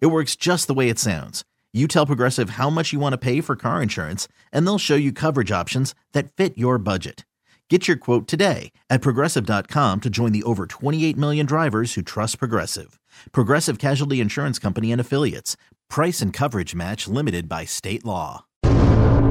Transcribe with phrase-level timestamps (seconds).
[0.00, 1.44] It works just the way it sounds.
[1.72, 4.94] You tell Progressive how much you want to pay for car insurance, and they'll show
[4.94, 7.24] you coverage options that fit your budget.
[7.70, 12.38] Get your quote today at progressive.com to join the over 28 million drivers who trust
[12.38, 13.00] Progressive.
[13.32, 15.56] Progressive Casualty Insurance Company and Affiliates.
[15.88, 18.44] Price and coverage match limited by state law.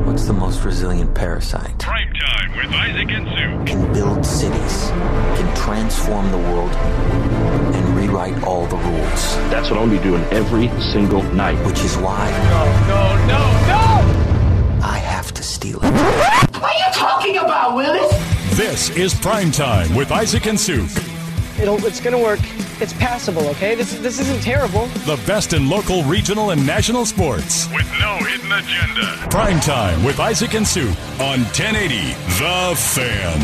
[0.06, 1.80] What's the most resilient parasite?
[1.80, 3.72] Prime time with Isaac and Sue.
[3.72, 4.90] Can build cities,
[5.38, 7.83] can transform the world, and
[8.14, 9.36] rewrite all the rules.
[9.50, 11.58] That's what I'm gonna be doing every single night.
[11.66, 12.30] Which is why.
[12.50, 14.86] No, no, no, no!
[14.86, 15.92] I have to steal it.
[16.54, 18.12] What are you talking about, Willis?
[18.56, 20.90] This is Prime Time with Isaac and Suk.
[21.60, 22.40] It'll, it's gonna work.
[22.82, 23.76] It's passable, okay?
[23.76, 24.88] This this isn't terrible.
[25.06, 27.68] The best in local, regional, and national sports.
[27.74, 29.28] With no hidden agenda.
[29.30, 30.88] Prime Time with Isaac and Suk
[31.20, 33.40] on 1080 The Fan.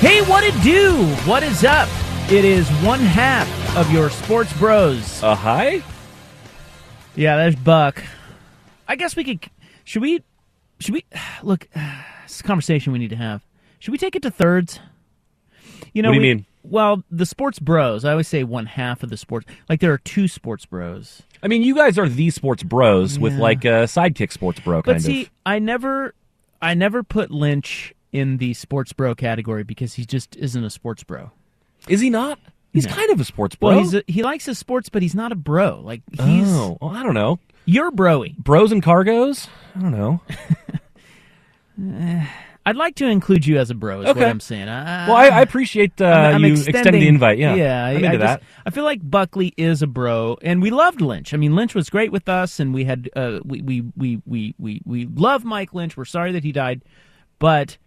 [0.00, 0.94] Hey, what it do?
[1.26, 1.88] What is up?
[2.30, 5.22] It is one half of your sports bros.
[5.22, 5.82] Uh, hi?
[7.16, 8.02] Yeah, there's Buck.
[8.86, 9.50] I guess we could.
[9.84, 10.22] Should we?
[10.78, 11.06] Should we?
[11.42, 11.68] Look,
[12.24, 13.46] it's a conversation we need to have.
[13.78, 14.78] Should we take it to thirds?
[15.94, 16.44] You know, What do you mean?
[16.64, 18.04] Well, the sports bros.
[18.04, 19.46] I always say one half of the sports.
[19.70, 21.22] Like there are two sports bros.
[21.42, 24.96] I mean, you guys are the sports bros with like a sidekick sports bro kind
[24.96, 25.30] But see, of.
[25.46, 26.14] I never,
[26.60, 31.04] I never put Lynch in the sports bro category because he just isn't a sports
[31.04, 31.30] bro.
[31.88, 32.38] Is he not?
[32.72, 32.92] He's No.
[32.92, 33.70] kind of a sports bro.
[33.70, 35.80] Well, he's a, he likes his sports, but he's not a bro.
[35.82, 37.38] Like he's oh, well, I don't know.
[37.64, 38.36] you're broy.
[38.36, 39.48] Bros and cargos?
[39.76, 40.20] I don't know.
[42.66, 44.02] I'd like to include you as a bro.
[44.02, 44.20] Is Okay.
[44.20, 44.68] what I'm saying.
[44.68, 47.38] I, well, I, I appreciate uh, I'm- I'm you extending- the invite.
[47.38, 47.84] Yeah, yeah.
[47.86, 48.40] I'm I, into I that.
[48.40, 51.32] Just, I feel like Buckley is a bro, and we loved Lynch.
[51.32, 54.54] I mean, Lynch was great with us, and we had uh, we, we we we
[54.58, 55.96] we we love Mike Lynch.
[55.96, 56.82] We're sorry that he died,
[57.38, 57.78] but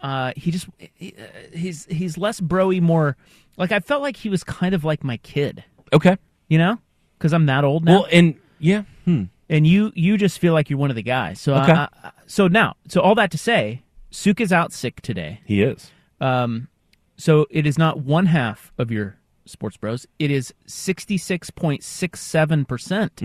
[0.00, 1.22] uh, he just he, uh,
[1.56, 3.16] he's he's less broy, more
[3.56, 6.16] like I felt like he was kind of like my kid, Okay.
[6.48, 6.78] you know,
[7.18, 7.92] because I'm that old now.
[8.00, 8.82] Well, and yeah.
[9.04, 9.24] Hmm.
[9.48, 11.40] and you you just feel like you're one of the guys.
[11.40, 11.72] So Okay.
[11.72, 15.40] I- I- so now, so all that to say, Suk is out sick today.
[15.44, 15.90] He is.
[16.20, 16.68] Um,
[17.16, 19.16] so it is not one half of your
[19.46, 20.06] sports bros.
[20.18, 23.20] It is sixty six point six seven percent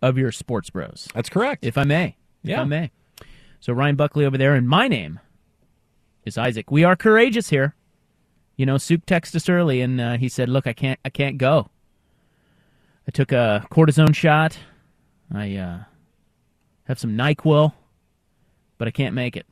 [0.00, 1.64] of your sports bros, That's correct.
[1.66, 2.16] if I may.
[2.42, 2.60] If Yeah.
[2.62, 2.90] I may.
[3.60, 5.20] So Ryan Buckley over there, and my name
[6.24, 6.70] is Isaac.
[6.70, 7.74] We are courageous here.
[8.56, 11.38] You know, Suk texted us early, and uh, he said, "Look, I can't, I can't
[11.38, 11.68] go.
[13.06, 14.58] I took a cortisone shot.
[15.32, 15.78] I uh,
[16.84, 17.72] have some Nyquil,
[18.78, 19.46] but I can't make it."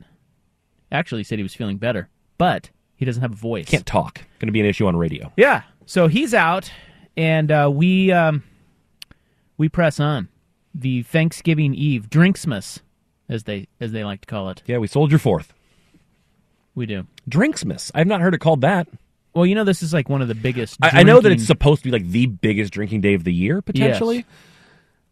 [0.91, 3.67] Actually, he said he was feeling better, but he doesn't have a voice.
[3.67, 4.21] Can't talk.
[4.39, 5.33] Going to be an issue on radio.
[5.37, 5.63] Yeah.
[5.87, 6.71] So he's out,
[7.17, 8.45] and uh, we um,
[9.57, 10.29] we press on
[10.75, 12.81] the Thanksgiving Eve Drinksmas,
[13.29, 14.63] as they as they like to call it.
[14.67, 15.53] Yeah, we sold your fourth.
[16.75, 17.07] We do.
[17.29, 17.91] Drinksmas.
[17.95, 18.89] I've not heard it called that.
[19.35, 20.79] Well, you know, this is like one of the biggest.
[20.83, 23.25] I, I know that drinking- it's supposed to be like the biggest drinking day of
[23.25, 24.27] the year, potentially.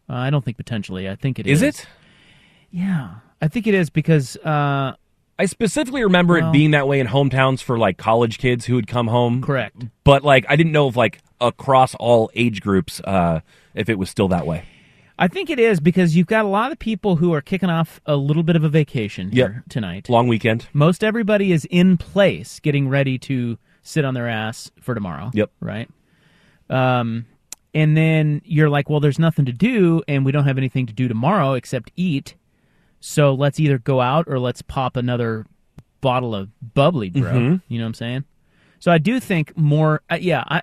[0.08, 1.08] Uh, I don't think potentially.
[1.08, 1.62] I think it is.
[1.62, 1.86] Is it?
[2.70, 4.94] Yeah, I think it is because uh,
[5.38, 8.86] I specifically remember it being that way in hometowns for like college kids who would
[8.86, 9.42] come home.
[9.42, 9.84] correct.
[10.04, 13.40] But like I didn't know if like across all age groups uh
[13.74, 14.64] if it was still that way.
[15.22, 18.00] I think it is because you've got a lot of people who are kicking off
[18.06, 19.50] a little bit of a vacation Yep.
[19.50, 20.08] here tonight.
[20.08, 20.66] Long weekend.
[20.72, 25.30] Most everybody is in place, getting ready to sit on their ass for tomorrow.
[25.34, 25.50] Yep.
[25.60, 25.88] Right.
[26.70, 27.26] Um,
[27.74, 30.92] and then you're like, well, there's nothing to do, and we don't have anything to
[30.92, 32.34] do tomorrow except eat.
[33.00, 35.46] So let's either go out or let's pop another
[36.00, 37.30] bottle of bubbly, bro.
[37.32, 37.62] Mhm.
[37.68, 38.24] You know what I'm saying?
[38.78, 40.00] So I do think more.
[40.10, 40.62] Uh, yeah, I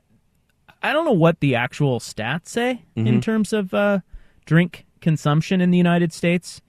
[0.82, 3.22] I don't know what the actual stats say in Mhm.
[3.22, 4.00] terms of uh,
[4.48, 6.62] drink consumption in the United States.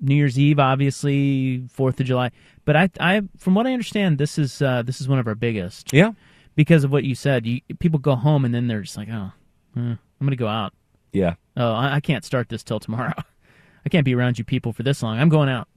[0.00, 2.30] New Year's Eve, obviously, Fourth of July,
[2.64, 5.36] but I, I, from what I understand, this is uh, this is one of our
[5.36, 5.92] biggest.
[5.92, 6.12] Yeah.
[6.56, 7.46] because of what you said.
[7.46, 9.30] You, people go home and then they're just like, oh,
[9.76, 10.74] eh, I'm gonna go out.
[11.12, 11.34] Yeah.
[11.56, 13.14] Oh, I, I can't start this till tomorrow.
[13.86, 15.18] I can't be around you people for this long.
[15.18, 15.68] I'm going out.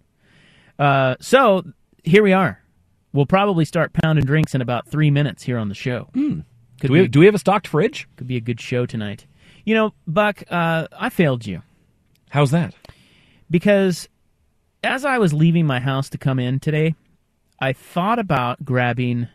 [0.79, 1.63] Uh, so
[2.03, 2.61] here we are.
[3.13, 6.09] We'll probably start pounding drinks in about three minutes here on the show.
[6.13, 6.39] Hmm.
[6.81, 8.07] Could Do we be, do we have a stocked fridge?
[8.17, 9.25] could be a good show tonight.
[9.67, 11.61] You know, Buck, uh, I failed you
[12.29, 12.73] How's that?
[13.51, 14.07] because
[14.81, 16.95] as I was leaving my house to come in today,
[17.59, 19.27] I thought about grabbing,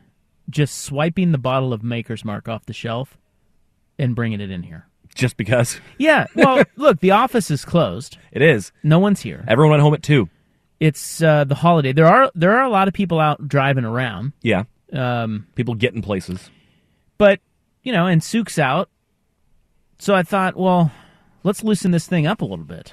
[0.49, 3.19] just swiping the bottle of Maker's Mark off the shelf
[3.99, 4.87] and bringing it in here.
[5.15, 6.27] just because Yeah.
[6.35, 8.17] Well, look, the office is closed.
[8.31, 8.73] it is.
[8.83, 9.45] No one's here.
[9.47, 10.31] Everyone went home at two.
[10.81, 11.93] It's uh, the holiday.
[11.93, 14.33] There are there are a lot of people out driving around.
[14.41, 14.65] Yeah,
[14.95, 16.49] Um, people getting places.
[17.19, 17.41] but
[17.83, 18.89] you know, and Suk's out.
[20.03, 20.91] So I thought, well,
[21.45, 22.93] let's loosen this thing up a little bit.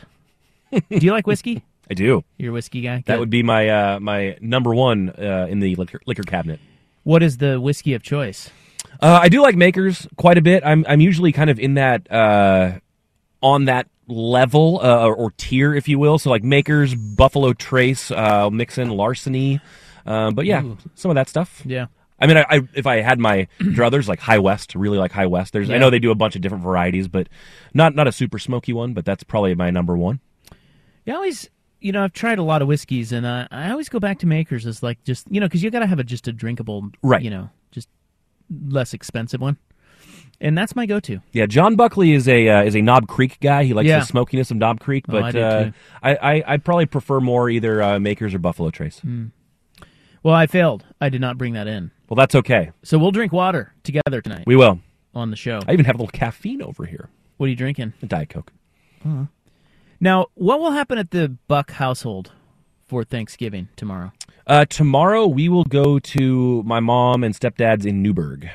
[0.71, 1.63] Do you like whiskey?
[1.89, 2.23] I do.
[2.38, 3.03] You're a whiskey guy.
[3.07, 6.59] That would be my uh, my number one uh, in the liquor, liquor cabinet.
[7.01, 8.51] What is the whiskey of choice?
[9.01, 10.61] Uh, I do like makers quite a bit.
[10.63, 12.73] I'm I'm usually kind of in that uh,
[13.41, 16.19] on that level uh, or tier, if you will.
[16.19, 19.61] So like makers, Buffalo Trace, uh, mix in larceny.
[20.06, 20.77] Uh, but yeah, Ooh.
[20.94, 21.63] some of that stuff.
[21.65, 21.88] Yeah.
[22.21, 25.27] I mean, I, I if I had my druthers like High West, really like High
[25.27, 25.54] West.
[25.54, 27.27] There's I know they do a bunch of different varieties, but
[27.74, 28.94] not not a super smoky one.
[28.94, 30.19] But that's probably my number one.
[31.06, 31.50] Yeah, I always,
[31.80, 34.27] you know, I've tried a lot of whiskeys, and uh, I always go back to
[34.27, 36.89] makers as like just you know because you got to have a just a drinkable,
[37.01, 37.21] Right.
[37.21, 37.88] You know, just
[38.68, 39.57] less expensive one,
[40.42, 41.21] and that's my go-to.
[41.31, 43.63] Yeah, John Buckley is a uh, is a Knob Creek guy.
[43.63, 44.00] He likes Yeah.
[44.01, 45.71] the smokiness of Knob Creek, Oh, but I uh.
[46.04, 49.01] I, I I probably prefer more either uh, Makers or Buffalo Trace.
[50.21, 50.86] Well, I failed.
[51.00, 52.71] I did not bring that in, Well, that's okay.
[52.83, 54.79] so we'll drink water together tonight We will.
[55.13, 55.59] on the show.
[55.67, 57.09] I even have a little caffeine over here.
[57.38, 58.51] What are you drinking A Diet Coke.
[60.00, 60.27] now?
[60.35, 62.31] What will happen at the Buck household
[62.88, 64.11] for Thanksgiving tomorrow?
[64.47, 68.50] Uh, tomorrow we will go to my mom and stepdad's in Newberg.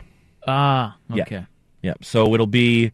[0.46, 1.22] Ah, Yeah.
[1.22, 1.46] okay.
[1.82, 2.92] Yeah, so it'll be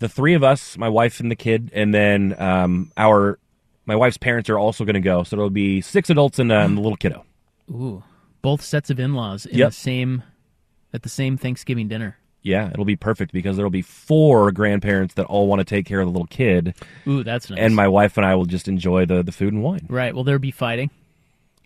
[0.00, 3.38] the three of us, my wife and the kid, and then um, our
[3.86, 5.22] my wife's parents are also going to go.
[5.22, 7.24] So it'll be six adults and, and the little kiddo.
[7.70, 8.02] Ooh,
[8.42, 9.68] both sets of in-laws in Yep.
[9.70, 10.22] the same
[10.92, 12.16] at the same Thanksgiving dinner.
[12.42, 15.98] Yeah, it'll be perfect because there'll be four grandparents that all want to take care
[16.00, 16.74] of the little kid,
[17.08, 17.58] Ooh, that's nice.
[17.58, 19.86] and my wife and I will just enjoy the the food and wine.
[19.88, 20.14] right.
[20.14, 20.90] Will there be fighting?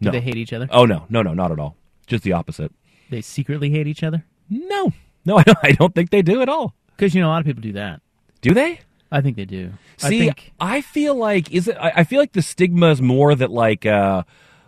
[0.00, 0.12] Do No.
[0.12, 0.66] they hate each other?
[0.70, 1.76] Oh no, no, no, not at all.
[2.06, 2.72] Just the opposite.
[3.10, 4.24] They secretly hate each other?
[4.48, 4.92] No,
[5.26, 6.74] no, I don't, I don't think they do at all.
[6.96, 8.00] Because you know a lot of people do that.
[8.40, 8.80] Do they?
[9.12, 9.72] I think they do.
[9.98, 11.76] See, I I, feel like is it?
[11.78, 14.22] I, I feel like the stigma is more that like uh,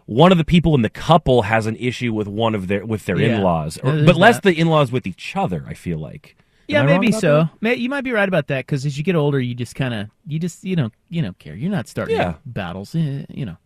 [0.06, 3.06] one of the people in the couple has an issue with one of their with
[3.06, 3.36] their Yeah.
[3.36, 4.42] in-laws, or, but less that.
[4.42, 5.64] the in-laws with each other.
[5.66, 6.36] I feel like.
[6.68, 7.48] yeah, Am I maybe so.
[7.60, 7.78] that?
[7.78, 10.08] You might be right about that because as you get older, you just kind of
[10.26, 11.54] you just you don't you don't care.
[11.54, 12.34] You're not starting Yeah.
[12.46, 12.94] battles.
[12.94, 13.56] eh, You know,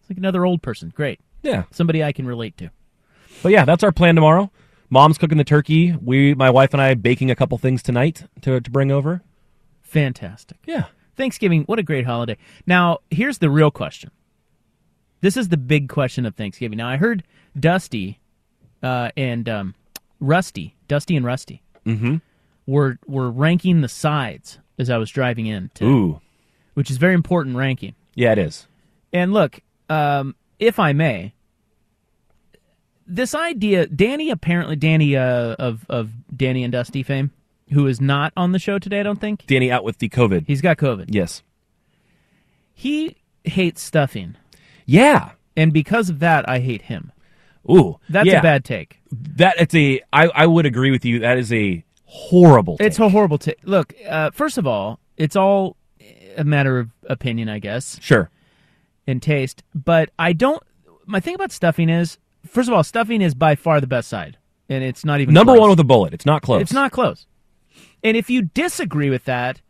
[0.00, 0.92] it's like another old person.
[0.94, 2.70] Great, Yeah, somebody I can relate to.
[3.42, 4.50] but yeah, that's our plan tomorrow.
[4.90, 5.94] Mom's cooking the turkey.
[6.02, 9.22] We, my wife and I, baking a couple things tonight to to bring over.
[9.82, 10.58] Fantastic.
[10.66, 10.84] Yeah.
[11.16, 12.36] Thanksgiving, what a great holiday.
[12.66, 14.10] Now, here's the real question.
[15.22, 16.76] This is the big question of Thanksgiving.
[16.76, 17.22] Now, I heard
[17.58, 18.18] Dusty
[18.82, 19.74] uh, and um,
[20.20, 22.16] Rusty, Dusty and Rusty, Mm-hmm.
[22.66, 26.20] were were ranking the sides as I was driving in, today, Ooh.
[26.74, 27.94] which is very important ranking.
[28.14, 28.66] Yeah, it is.
[29.12, 29.58] And look,
[29.88, 31.32] um, if I may,
[33.06, 37.32] this idea, Danny apparently, Danny uh, of of Danny and Dusty fame,
[37.72, 40.46] who is not on the show today, I don't think Danny out with the COVID.
[40.46, 41.06] he's got COVID.
[41.08, 41.42] yes.
[42.74, 44.36] He hates stuffing.
[44.86, 45.32] Yeah.
[45.56, 47.12] and because of that, I hate him.
[47.70, 47.98] Ooh.
[48.08, 48.40] That's yeah.
[48.40, 49.00] a bad take.
[49.12, 50.00] That it's a.
[50.12, 51.20] I I would agree with you.
[51.20, 52.76] That is a horrible.
[52.80, 53.58] It's a horrible take.
[53.62, 55.76] Look, uh, first of all, it's all
[56.36, 58.30] a matter of opinion, I guess, sure.
[59.06, 59.62] and taste.
[59.74, 60.62] But I don't.
[61.06, 64.38] My thing about stuffing is, first of all, stuffing is by far the best side,
[64.68, 65.60] and it's not even Number close.
[65.60, 66.14] one with a bullet.
[66.14, 66.62] It's not close.
[66.62, 67.26] It's not close.
[68.02, 69.60] And if you disagree with that,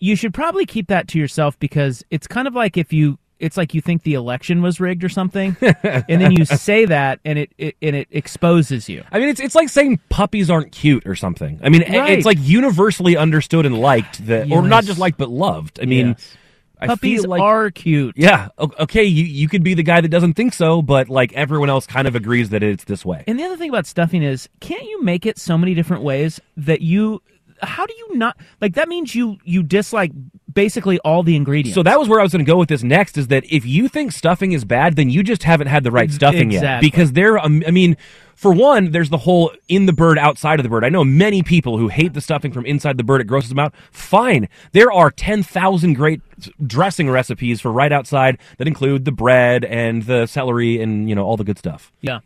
[0.00, 3.56] you should probably keep that to yourself because it's kind of like if you it's
[3.56, 7.38] like you think the election was rigged or something and then you say that and
[7.38, 9.04] it, it and it exposes you.
[9.12, 11.60] I mean, it's it's like saying puppies aren't cute or something.
[11.62, 12.12] I mean, Right.
[12.18, 15.78] it's like universally understood and liked that, or not just liked but loved.
[15.80, 16.36] I mean, Yes.
[16.80, 18.14] I Puppies feel like, are cute.
[18.18, 18.48] Yeah.
[18.58, 19.04] Okay.
[19.04, 22.06] You you could be the guy that doesn't think so, but like everyone else kind
[22.08, 23.24] of agrees that it's this way.
[23.26, 26.40] And the other thing about stuffing is, can't you make it so many different ways
[26.58, 27.22] that you?
[27.62, 28.74] How do you not like?
[28.74, 30.10] That means you you dislike
[30.54, 31.74] basically all the ingredients.
[31.74, 33.18] So that was where I was going to go with this next.
[33.18, 36.10] Is that if you think stuffing is bad, then you just haven't had the right
[36.10, 36.80] stuffing yet.
[36.80, 37.96] Because there, um, I mean,
[38.34, 40.84] for one, there's the whole in the bird, outside of the bird.
[40.84, 43.20] I know many people who hate the stuffing from inside the bird.
[43.20, 43.74] It grosses them out.
[43.90, 46.20] Fine, there are ten thousand great
[46.66, 51.24] dressing recipes for right outside that include the bread and the celery and you know
[51.24, 51.92] all the good stuff.
[52.00, 52.20] yeah,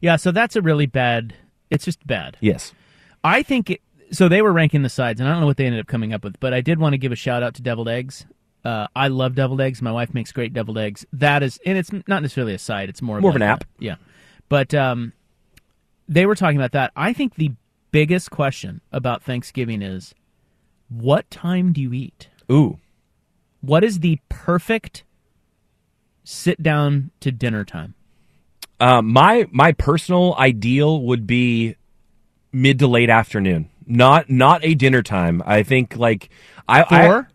[0.00, 0.16] yeah.
[0.16, 1.34] So that's a really bad.
[1.70, 2.36] It's just bad.
[2.40, 2.72] Yes.
[3.24, 3.80] I think it,
[4.12, 4.28] so.
[4.28, 6.22] They were ranking the sides, and I don't know what they ended up coming up
[6.24, 8.24] with, but I did want to give a shout out to deviled eggs.
[8.64, 9.82] Uh, I love deviled eggs.
[9.82, 11.04] My wife makes great deviled eggs.
[11.12, 12.88] That is, and it's not necessarily a side.
[12.88, 13.64] It's more of More of like an a- app.
[13.80, 13.96] yeah,
[14.48, 15.12] but um,
[16.08, 16.92] they were talking about that.
[16.94, 17.50] I think the
[17.90, 20.14] biggest question about Thanksgiving is,
[20.88, 22.28] what time do you eat?
[22.50, 22.78] Ooh.
[23.60, 25.04] What is the perfect
[26.24, 27.94] sit down to dinner time?
[28.80, 31.76] Um, my my personal ideal would be
[32.52, 35.42] mid to late afternoon, Not not a dinner time.
[35.44, 36.30] I think like
[36.66, 37.28] I Four?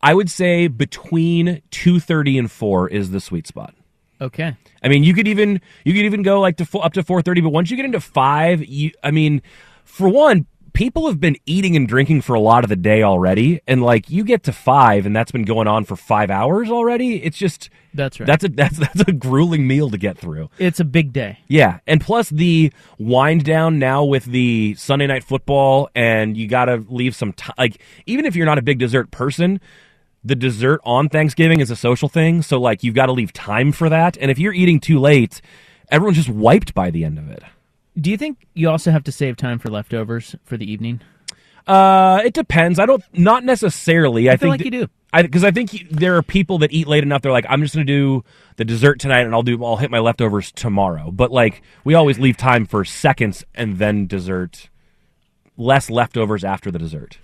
[0.00, 3.74] I, I would say between two thirty and four is the sweet spot.
[4.20, 4.56] Okay.
[4.80, 7.40] I mean, you could even you could even go like to up to four thirty,
[7.40, 9.42] but once you get into five, you I mean,
[9.82, 13.60] for one, people have been eating and drinking for a lot of the day already,
[13.66, 17.22] and like you get to five, and that's been going on for five hours already.
[17.22, 18.26] It's just That's right.
[18.26, 20.50] that's a that's that's a grueling meal to get through.
[20.58, 21.38] It's a big day.
[21.48, 26.66] Yeah, and plus the wind down now with the Sunday night football, and you got
[26.66, 27.54] to leave some time.
[27.58, 29.60] Like even if you're not a big dessert person,
[30.24, 33.72] the dessert on Thanksgiving is a social thing, so like you've got to leave time
[33.72, 34.16] for that.
[34.20, 35.40] And if you're eating too late,
[35.90, 37.42] everyone's just wiped by the end of it.
[37.98, 41.00] Do you think you also have to save time for leftovers for the evening?
[41.66, 42.78] Uh, it depends.
[42.78, 43.02] I don't.
[43.12, 44.30] Not necessarily.
[44.30, 44.88] I, feel think like you do.
[45.12, 47.22] I because I think you, there are people that eat late enough.
[47.22, 48.24] They're like, I'm just going to do
[48.56, 49.62] the dessert tonight, and I'll do.
[49.64, 51.10] I'll hit my leftovers tomorrow.
[51.10, 54.70] But like, we always leave time for seconds and then dessert.
[55.56, 57.18] Less leftovers after the dessert.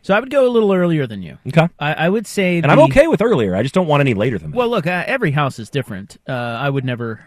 [0.00, 1.36] So I would go a little earlier than you.
[1.48, 1.68] Okay.
[1.78, 3.54] I, I would say, And I'm okay with earlier.
[3.54, 4.56] I just don't want any later than that.
[4.56, 6.16] Well, look, uh, every house is different.
[6.26, 7.20] Uh, I would never.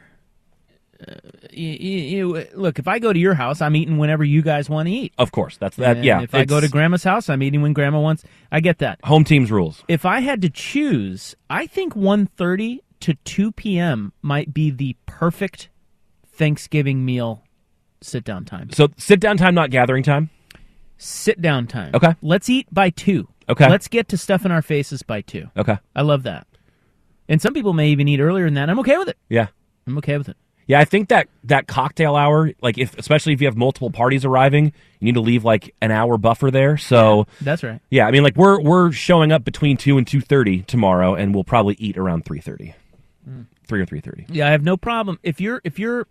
[1.52, 4.88] You, you, look, if I go to your house, I'm eating whenever you guys want
[4.88, 5.14] to eat.
[5.18, 5.98] Of course, that's that.
[5.98, 6.22] And yeah.
[6.22, 8.24] If I go to grandma's house, I'm eating when grandma wants.
[8.52, 9.00] I get that.
[9.04, 9.84] home team's rules.
[9.88, 14.14] If I had to choose, I think 1.30 to 2 p.m.
[14.22, 15.70] might be the perfect
[16.26, 17.44] Thanksgiving meal
[18.02, 18.70] sit down time.
[18.72, 20.30] So sit down time, not gathering time.
[20.98, 21.92] Sit down time.
[21.94, 22.16] Okay.
[22.22, 23.28] Let's eat by 2.
[23.50, 23.70] Okay.
[23.70, 25.50] Let's get to stuff in our faces by 2.
[25.58, 25.78] Okay.
[25.96, 26.48] I love that.
[27.28, 28.70] And some people may even eat earlier than that.
[28.70, 29.18] I'm okay with it.
[29.30, 29.48] Yeah.
[29.88, 30.38] I'm okay with it.
[30.72, 34.24] Yeah, I think that that cocktail hour, like if especially if you have multiple parties
[34.24, 34.68] arriving,
[35.02, 36.78] you need to leave like an hour buffer there.
[36.78, 37.82] So That's right.
[37.90, 41.36] yeah, I mean like we're we're showing up between two and two thirty tomorrow, and
[41.36, 42.74] we'll probably eat around three thirty,
[43.30, 43.48] mm.
[43.68, 44.26] three or three thirty.
[44.30, 46.08] Yeah, I have no problem if you're if you're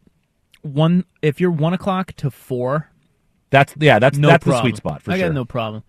[0.60, 2.90] one if you're one o'clock to four.
[3.48, 4.62] That's yeah, that's no that's problem.
[4.62, 5.24] the sweet spot for I sure.
[5.24, 5.84] I got no problem.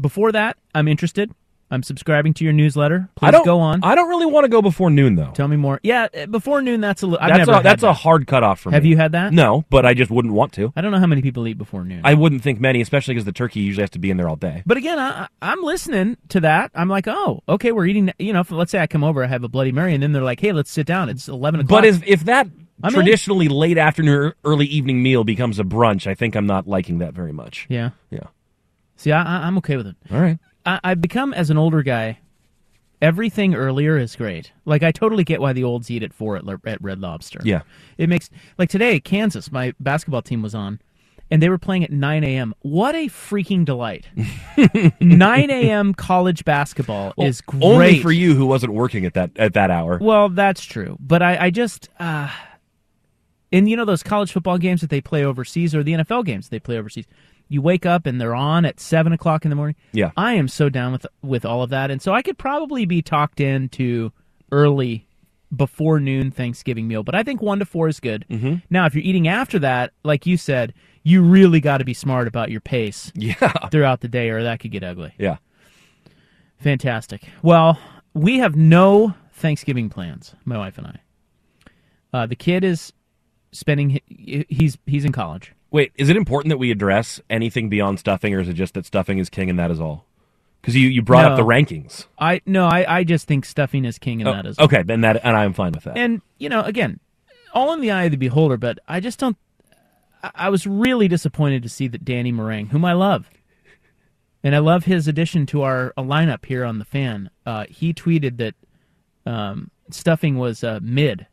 [0.00, 1.30] Before that, I'm interested.
[1.70, 3.08] I'm subscribing to your newsletter.
[3.16, 3.80] Please I don't go on.
[3.82, 5.32] I don't really want to go before noon though.
[5.32, 5.80] Tell me more.
[5.82, 6.80] Yeah, uh, before noon.
[6.80, 7.26] That's a little.
[7.26, 7.88] That's a, that's that.
[7.88, 8.90] a hard cutoff for Have me.
[8.90, 9.32] Have you had that?
[9.32, 10.72] No, but I just wouldn't want to.
[10.76, 12.02] I don't know how many people eat before noon.
[12.04, 14.36] I wouldn't think many, especially because the turkey usually has to be in there all
[14.36, 14.62] day.
[14.64, 16.70] but again, I, I- I'm listening to that.
[16.74, 18.12] I'm like, oh, okay, we're eating.
[18.18, 20.12] You know, if, let's say I come over, I have a Bloody Mary, and then
[20.12, 21.08] they're like, hey, let's sit down.
[21.08, 21.82] It's eleven o'clock.
[21.82, 22.90] But if if that in.
[22.90, 27.12] traditionally late afternoon, early evening meal becomes a brunch, I think I'm not liking that
[27.14, 27.66] very much.
[27.68, 28.20] yeah, Yeah.
[28.96, 29.96] see, I, I, I'm okay with it.
[30.12, 30.38] All right.
[30.66, 32.18] I, I've become as an older guy.
[33.00, 34.52] Everything earlier is great.
[34.64, 37.40] Like I totally get why the olds eat at four at, at Red Lobster.
[37.44, 37.60] Yeah.
[37.98, 39.52] it makes like today Kansas.
[39.52, 40.80] My basketball team was on,
[41.30, 42.54] and they were playing at nine a.m.
[42.62, 44.06] What a freaking delight!
[45.00, 45.92] nine a.m.
[45.92, 47.62] college basketball is great.
[47.62, 49.98] Only for you who wasn't working at that at that hour.
[50.00, 52.30] Well, that's true, but I, I just, uh,
[53.52, 56.48] and you know those college football games that they play overseas, or the NFL games
[56.48, 57.06] they play overseas.
[57.48, 59.76] You wake up and they're on at seven o'clock in the morning.
[59.92, 60.10] Yeah.
[60.16, 63.02] I am so down with with all of that, and so I could probably be
[63.02, 64.12] talked into
[64.52, 65.06] early
[65.54, 68.24] before noon Thanksgiving meal, but I think one to four is good.
[68.28, 68.56] Mm-hmm.
[68.68, 70.74] Now, if you're eating after that, like you said,
[71.04, 73.34] you really got to be smart about your pace Yeah.
[73.70, 75.14] throughout the day, or that could get ugly.
[75.18, 75.36] Yeah.
[76.58, 77.22] Fantastic.
[77.42, 77.78] Well,
[78.14, 81.00] we have no Thanksgiving plans, my wife and I.
[82.12, 82.92] Uh, the kid is
[83.52, 84.00] spending.
[84.06, 85.52] He's he's in college.
[85.70, 88.86] Wait, is it important that we address anything beyond stuffing, or is it just that
[88.86, 90.06] stuffing is king and that is all?
[90.60, 92.06] Because you, you brought up the rankings.
[92.18, 95.02] I no, I, I just think stuffing is king, and Oh, that is okay, then
[95.02, 95.96] that and I'm fine with that.
[95.96, 96.98] And you know, again,
[97.52, 98.56] all in the eye of the beholder.
[98.56, 99.36] But I just don't.
[100.22, 103.30] I- I was really disappointed to see that Danny Marang, whom I love,
[104.42, 107.30] and I love his addition to our lineup here on the fan.
[107.44, 108.54] Uh, he tweeted that
[109.24, 111.26] um, stuffing was uh, mid.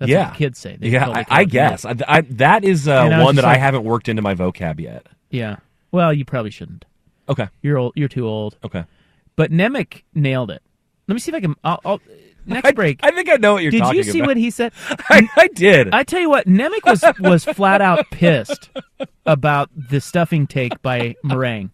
[0.00, 0.76] That's yeah, what kids say.
[0.76, 3.58] They yeah, I, I guess I, I, that is uh, I one that just I
[3.58, 5.06] haven't worked into my vocab yet.
[5.28, 5.56] Yeah.
[5.92, 6.86] Well, you probably shouldn't.
[7.28, 7.92] Okay, You're old.
[7.94, 8.56] You're too old.
[8.64, 8.84] okay.
[9.36, 10.62] But Nemec nailed it.
[11.06, 11.54] Let me see if I can.
[11.62, 12.00] I'll, I'll,
[12.46, 13.00] next I, break.
[13.02, 14.28] I think I know what you're did talking you see about.
[14.28, 14.72] what he said?
[14.88, 15.94] I, I did.
[15.94, 18.70] I tell you what, Nemec was was flat out pissed
[19.26, 21.70] about the stuffing take by Marang.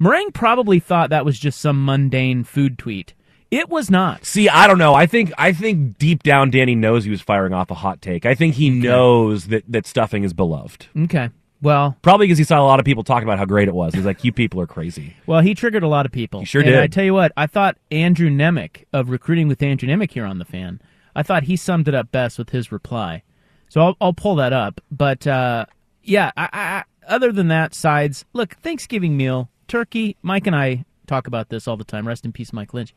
[0.00, 3.14] Marang probably thought that was just some mundane food tweet.
[3.50, 4.24] It was not.
[4.24, 4.94] See, I don't know.
[4.94, 8.26] I think I think deep down Danny knows he was firing off a hot take.
[8.26, 10.86] I think he knows that, that stuffing is beloved.
[10.96, 11.30] Okay.
[11.62, 13.94] Well, Probably because he saw a lot of people talking about how great it was.
[13.94, 16.40] He's like, "You people are crazy." well, he triggered a lot of people.
[16.40, 16.78] He sure and did.
[16.78, 20.38] I tell you what, I thought Andrew Nemec of recruiting with Andrew Nemec here on
[20.38, 20.80] the fan.
[21.16, 23.22] I thought he summed it up best with his reply.
[23.68, 24.80] So I'll, I'll pull that up.
[24.90, 25.66] But uh,
[26.02, 28.24] yeah, I, I- other than that, sides.
[28.32, 30.16] Look, Thanksgiving meal, turkey.
[30.22, 32.06] Mike and I talk about this all the time.
[32.06, 32.94] Rest in peace, Mike Lynch.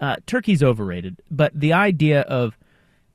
[0.00, 2.58] Uh, turkey's overrated, but the idea of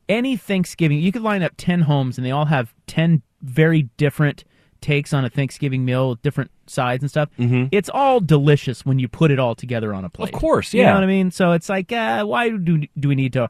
[0.08, 4.44] any Thanksgiving, you could line up ten homes and they all have ten very different
[4.82, 7.30] takes on a Thanksgiving meal with different sides and stuff.
[7.72, 10.32] It's all delicious when you put it all together on a plate.
[10.32, 10.40] Mm-hmm.
[10.40, 10.90] course, You yeah.
[10.90, 11.32] know what I mean?
[11.32, 13.50] So it's like, uh, why do do we need to,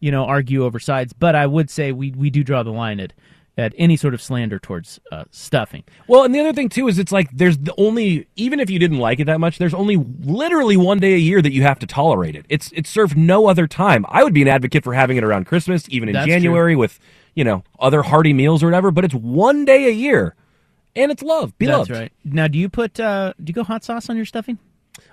[0.00, 1.12] you know, argue over sides?
[1.12, 3.12] But I would say we we do draw the line at
[3.60, 5.84] at any sort of slander towards uh, stuffing.
[6.06, 8.78] Well, and the other thing too is it's like there's the only even if you
[8.78, 11.78] didn't like it that much, there's only literally one day a year that you have
[11.80, 12.46] to tolerate it.
[12.48, 14.06] It's it's served no other time.
[14.08, 16.98] I would be an advocate for having it around Christmas, even in That's January with
[17.34, 18.90] you know other hearty meals or whatever.
[18.90, 20.34] But it's one day a year,
[20.96, 21.56] and it's love.
[21.58, 21.90] Be That's loved.
[21.90, 22.12] right.
[22.24, 24.58] Now, do you put uh, do you go hot sauce on your stuffing?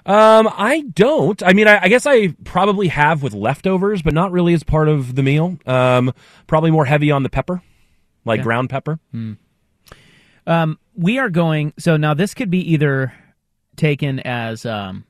[0.06, 1.42] Um, I don't.
[1.44, 4.88] I mean, I, I guess I probably have with leftovers, but not really as part
[4.88, 5.58] of the meal.
[5.66, 6.14] Um,
[6.48, 7.62] probably more heavy on the pepper,
[8.28, 8.44] like Okay.
[8.44, 9.00] ground pepper.
[10.46, 11.74] Um, we are going.
[11.78, 13.14] So now this could be either
[13.76, 15.04] taken as, um,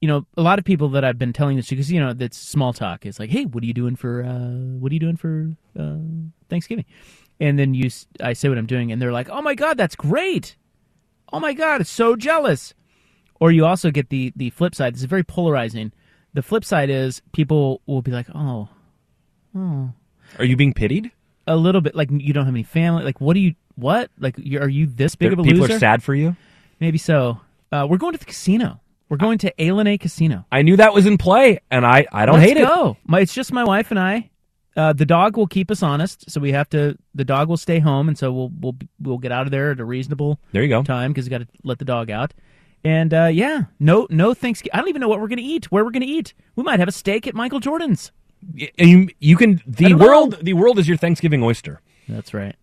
[0.00, 2.12] you know, a lot of people that I've been telling this to, because you know
[2.12, 3.04] that's small talk.
[3.06, 4.22] Is like, hey, what are you doing for?
[4.22, 5.96] Uh, what are you doing for uh,
[6.48, 6.84] Thanksgiving?
[7.40, 7.90] And then you,
[8.22, 10.56] I say what I'm doing, and they're like, oh my god, that's great.
[11.32, 12.74] Oh my god, it's so jealous.
[13.40, 14.94] Or you also get the the flip side.
[14.94, 15.92] This is very polarizing.
[16.34, 18.68] The flip side is people will be like, oh,
[19.56, 19.92] oh,
[20.38, 21.10] Are you being pitied?
[21.50, 23.02] A little bit like you don't have any family.
[23.04, 23.54] Like, what do you?
[23.74, 24.10] What?
[24.18, 25.66] Like, you, are you this big of a People loser?
[25.68, 26.36] People are sad for you.
[26.80, 27.40] Maybe so.
[27.72, 28.80] Uh, we're going to the casino.
[29.08, 30.44] We're going to Ilani Casino.
[30.52, 32.66] I knew that was in play, and I I don't Let's hate it.
[32.68, 32.96] go.
[33.04, 34.30] My, it's just my wife and I.
[34.76, 36.96] Uh, the dog will keep us honest, so we have to.
[37.16, 39.80] The dog will stay home, and so we'll we'll we'll get out of there at
[39.80, 40.84] a reasonable There you go.
[40.84, 42.32] time because we got to let the dog out.
[42.84, 44.72] And uh, yeah, no no Thanksgiving.
[44.74, 45.72] I don't even know what we're going to eat.
[45.72, 46.32] Where we're going to eat?
[46.54, 48.12] We might have a steak at Michael Jordan's.
[48.78, 50.38] You, you can the world know.
[50.42, 51.80] the world is your Thanksgiving oyster.
[52.08, 52.56] That's right.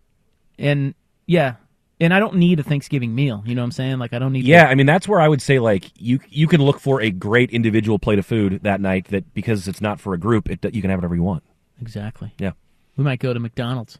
[0.58, 0.94] And
[1.26, 1.54] yeah,
[2.00, 3.42] and I don't need a Thanksgiving meal.
[3.46, 3.98] You know what I'm saying?
[3.98, 4.44] Like I don't need.
[4.44, 7.10] Yeah, I mean that's where I would say like you you can look for a
[7.10, 10.64] great individual plate of food that night that because it's not for a group, it
[10.74, 11.42] you can have whatever you want.
[11.80, 12.34] exactly.
[12.38, 12.52] Yeah,
[12.96, 13.98] We might go to McDonald's.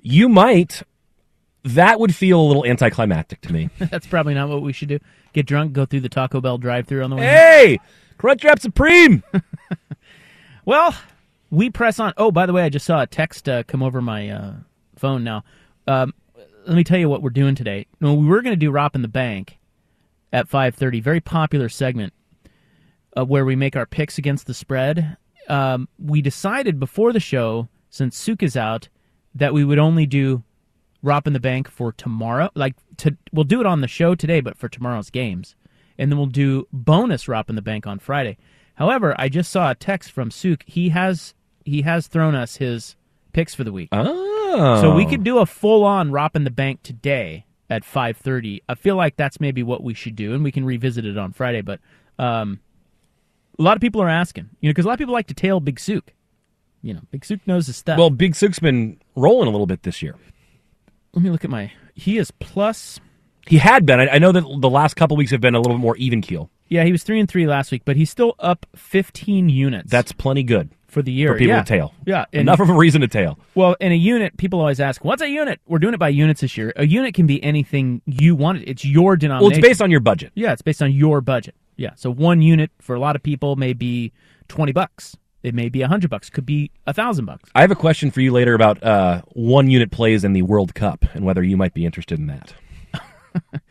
[0.00, 0.82] you might.
[1.64, 3.70] That would feel a little anticlimactic to me.
[3.78, 4.98] That's probably not what we should do.
[5.32, 7.22] Get drunk, go through the Taco Bell drive-through on the way.
[7.22, 7.78] hey,
[8.18, 9.22] Crunchwrap Supreme.
[10.64, 10.94] Well,
[11.50, 12.12] we press on.
[12.16, 14.52] Oh, by the way, I just saw a text uh, come over my uh,
[14.96, 15.44] phone now.
[15.86, 16.14] Um,
[16.66, 17.86] let me tell you what we're doing today.
[18.00, 19.58] We were going to do Ropp in the Bank
[20.32, 21.02] at 5:30.
[21.02, 22.12] Very popular segment
[23.16, 25.16] uh, where we make our picks against the spread.
[25.48, 28.88] Um, we decided before the show, since Suk is out,
[29.34, 30.44] that we would only do
[31.04, 32.50] Ropp in the Bank for tomorrow.
[32.54, 35.56] Like to, we'll do it on the show today, but for tomorrow's games,
[35.98, 38.38] and then we'll do bonus Ropp in the Bank on Friday.
[38.74, 40.64] However, I just saw a text from Suk.
[40.66, 42.96] He has he has thrown us his
[43.32, 43.88] picks for the week.
[43.92, 48.60] Oh, So we could do a full on Ropp in the Bank today at 5:30.
[48.68, 51.32] I feel like that's maybe what we should do and we can revisit it on
[51.32, 51.80] Friday, but
[52.18, 52.60] um
[53.58, 55.34] a lot of people are asking, you know, cuz a lot of people like to
[55.34, 56.12] tail Big Suk.
[56.82, 57.96] You know, Big Suk knows his stuff.
[57.98, 58.10] well.
[58.10, 60.16] Big Suk's been rolling a little bit this year.
[61.14, 62.98] let me look at my he is plus
[63.46, 64.00] He had been.
[64.00, 66.20] I, I know that the last couple weeks have been a little bit more even
[66.22, 66.50] keel.
[66.72, 69.90] Yeah, he was 3 and 3 last week, but he's still up 15 units.
[69.90, 71.34] That's plenty good for the year.
[71.34, 71.62] for people yeah.
[71.62, 71.94] to tail.
[72.06, 73.38] Yeah, and- enough of a reason to tail.
[73.54, 76.40] Well, in a unit, people always ask, "What's a unit?" We're doing it by units
[76.40, 76.72] this year.
[76.76, 78.62] A unit can be anything you want.
[78.62, 78.70] it.
[78.70, 79.50] It's your denomination.
[79.50, 80.32] Well, it's based on your budget.
[80.34, 81.54] Yeah, it's based on your budget.
[81.76, 84.10] Yeah, so one unit for a lot of people may be
[84.48, 85.14] twenty bucks.
[85.42, 86.30] It may be a hundred bucks.
[86.30, 87.50] Could be a thousand bucks.
[87.54, 90.74] I have a question for you later about uh, one unit plays in the World
[90.74, 92.54] Cup and whether you might be interested in that.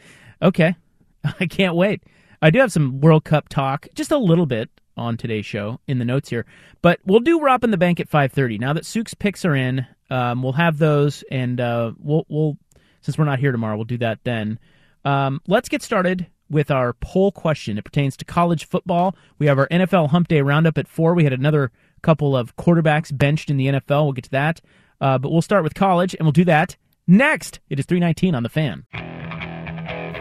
[0.42, 0.76] Okay,
[1.40, 2.04] I can't wait.
[2.42, 6.00] I do have some World Cup talk, just a little bit on today's show in
[6.00, 6.46] the notes here,
[6.82, 8.58] but we'll do Ropp in the Bank at five thirty.
[8.58, 12.58] Now that Suk's picks are in, um, we'll have those, and uh, we'll we'll
[13.02, 14.60] since we're not here tomorrow, we'll do that then.
[15.06, 17.78] Um, let's get started with our poll question.
[17.78, 19.16] It pertains to college football.
[19.40, 21.14] We have our NFL Hump Day roundup at four.
[21.14, 24.04] We had another couple of quarterbacks benched in the NFL.
[24.04, 24.62] We'll get to that,
[25.00, 26.76] uh, but we'll start with college, and we'll do that
[27.08, 27.60] next.
[27.70, 28.86] It is three nineteen on the fan.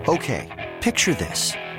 [0.07, 1.55] Okay, picture this.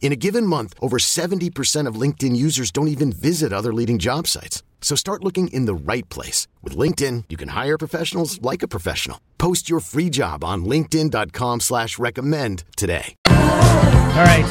[0.00, 4.26] In a given month, over 70% of LinkedIn users don't even visit other leading job
[4.26, 4.62] sites.
[4.80, 6.46] So start looking in the right place.
[6.62, 9.20] With LinkedIn, you can hire professionals like a professional.
[9.36, 13.14] Post your free job on linkedin.com slash recommend today.
[13.26, 14.46] All right.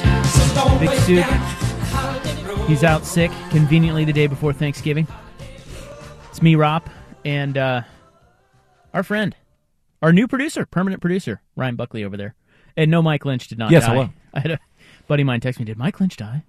[0.80, 1.26] Big Soup.
[2.68, 5.08] He's out sick conveniently the day before Thanksgiving.
[6.30, 6.84] It's me, Rob,
[7.24, 7.82] and uh,
[8.94, 9.34] our friend,
[10.02, 12.36] our new producer, permanent producer, Ryan Buckley over there.
[12.76, 13.94] And no, Mike Lynch did not Yes, die.
[13.94, 14.10] hello.
[14.34, 14.60] I had a
[15.08, 16.43] buddy of mine text me, did Mike Lynch die?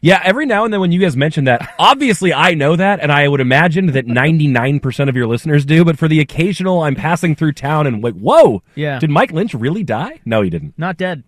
[0.00, 3.10] Yeah, every now and then when you guys mention that, obviously I know that, and
[3.12, 7.34] I would imagine that 99% of your listeners do, but for the occasional, I'm passing
[7.34, 8.98] through town and like, whoa, Yeah.
[8.98, 10.20] did Mike Lynch really die?
[10.24, 10.74] No, he didn't.
[10.78, 11.22] Not dead.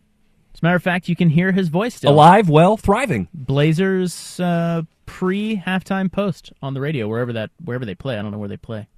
[0.54, 2.10] As a matter of fact, you can hear his voice still.
[2.12, 3.28] Alive, well, thriving.
[3.34, 8.18] Blazers uh, pre halftime post on the radio wherever that wherever they play.
[8.18, 8.88] I don't know where they play.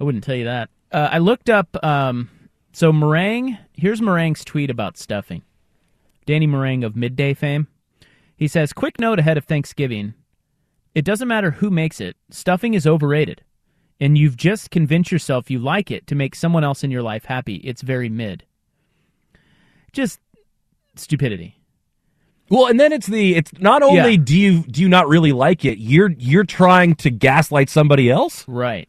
[0.00, 0.68] I wouldn't tell you that.
[0.90, 1.76] Uh, I looked up.
[1.84, 2.28] Um,
[2.72, 3.56] so Marang.
[3.74, 5.42] Here's Marang's tweet about stuffing.
[6.28, 7.68] Danny Marang of Midday fame.
[8.36, 10.12] He says, "Quick note ahead of Thanksgiving.
[10.94, 12.18] It doesn't matter who makes it.
[12.28, 13.42] Stuffing is overrated,
[13.98, 17.24] and you've just convinced yourself you like it to make someone else in your life
[17.24, 17.54] happy.
[17.64, 18.44] It's very mid.
[19.94, 20.20] Just
[20.96, 21.54] stupidity."
[22.50, 24.22] Well, and then it's the it's not only Yeah.
[24.22, 28.46] do you do you not really like it, you're you're trying to gaslight somebody else.
[28.46, 28.86] Right.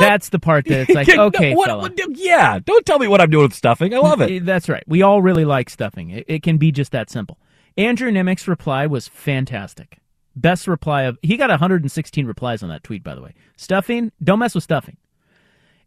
[0.00, 1.82] That's the part that it's like, No, okay, what- fella.
[1.82, 3.94] what- yeah, don't tell me what I'm doing with stuffing.
[3.94, 4.30] I love it.
[4.30, 4.84] Eh, that's right.
[4.86, 6.10] We all really like stuffing.
[6.10, 7.38] It, it can be just that simple.
[7.76, 9.98] Andrew Nemec's reply was fantastic.
[10.36, 13.34] Best reply of he got 116 replies on that tweet, by the way.
[13.56, 14.96] Stuffing, don't mess with stuffing.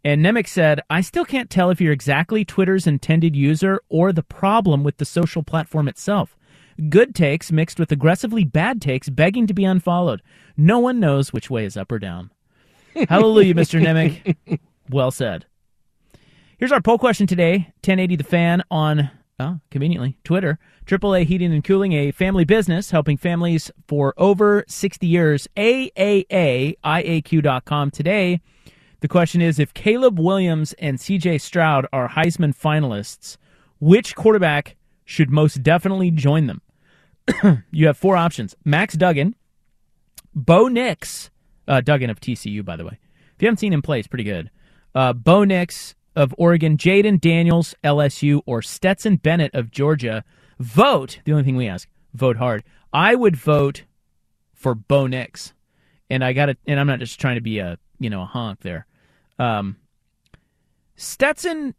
[0.04, 4.24] And Nemec said, I still can't tell if you're exactly Twitter's intended user or the
[4.24, 6.36] problem with the social platform itself.
[6.90, 10.24] Good takes mixed with aggressively bad takes begging to be unfollowed.
[10.58, 12.32] No one knows which way is up or down.
[13.10, 13.82] Hallelujah, Mr.
[13.82, 14.60] Nemec.
[14.90, 15.46] Well said.
[16.58, 20.60] Here's our poll question today 1080 The Fan on, oh, conveniently, Twitter.
[20.86, 25.48] AAA Heating and Cooling, a family business helping families for over 60 years.
[25.58, 26.72] AAAIAQ.com.
[27.92, 28.42] Today,
[29.00, 33.38] the question is if Caleb Williams and CJ Stroud are Heisman finalists,
[33.80, 36.62] which quarterback should most definitely join them?
[37.72, 39.36] you have four options Max Duggan,
[40.36, 41.31] Bo Nix,
[41.68, 43.00] uh, Duggan of TCU, by the way.
[43.36, 44.50] If you haven't seen him play, he's pretty good.
[44.94, 50.24] Uh, Bo Nix of Oregon, Jayden Daniels, LSU, or Stetson Bennett of Georgia.
[50.60, 51.20] Vote.
[51.26, 52.64] The only thing we ask, vote hard.
[52.94, 53.84] I would vote
[54.54, 55.54] for Bo Nix,
[56.10, 58.26] and I got to And I'm not just trying to be a you know a
[58.26, 58.86] honk there.
[59.40, 59.78] Um,
[60.96, 61.76] Stetson.